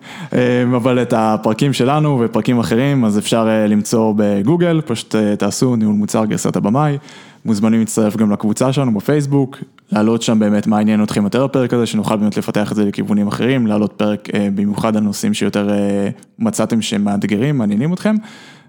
[0.78, 6.56] אבל את הפרקים שלנו ופרקים אחרים, אז אפשר למצוא בגוגל, פשוט תעשו ניהול מוצר גרסת
[6.56, 6.98] הבמאי.
[7.46, 9.58] מוזמנים להצטרף גם לקבוצה שלנו בפייסבוק,
[9.92, 13.28] להעלות שם באמת מה עניין אתכם יותר בפרק הזה, שנוכל באמת לפתח את זה לכיוונים
[13.28, 15.70] אחרים, להעלות פרק אה, במיוחד על נושאים שיותר
[16.40, 18.16] מצאתם שהם מאתגרים, מעניינים אתכם.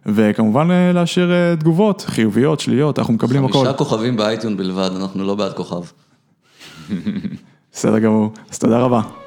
[0.06, 3.58] וכמובן להשאיר תגובות חיוביות, שליליות, אנחנו מקבלים הכל.
[3.58, 5.82] חמישה כוכבים באייטיון בלבד, אנחנו לא בעד כוכב.
[7.72, 9.23] בסדר גמור, אז תודה רבה.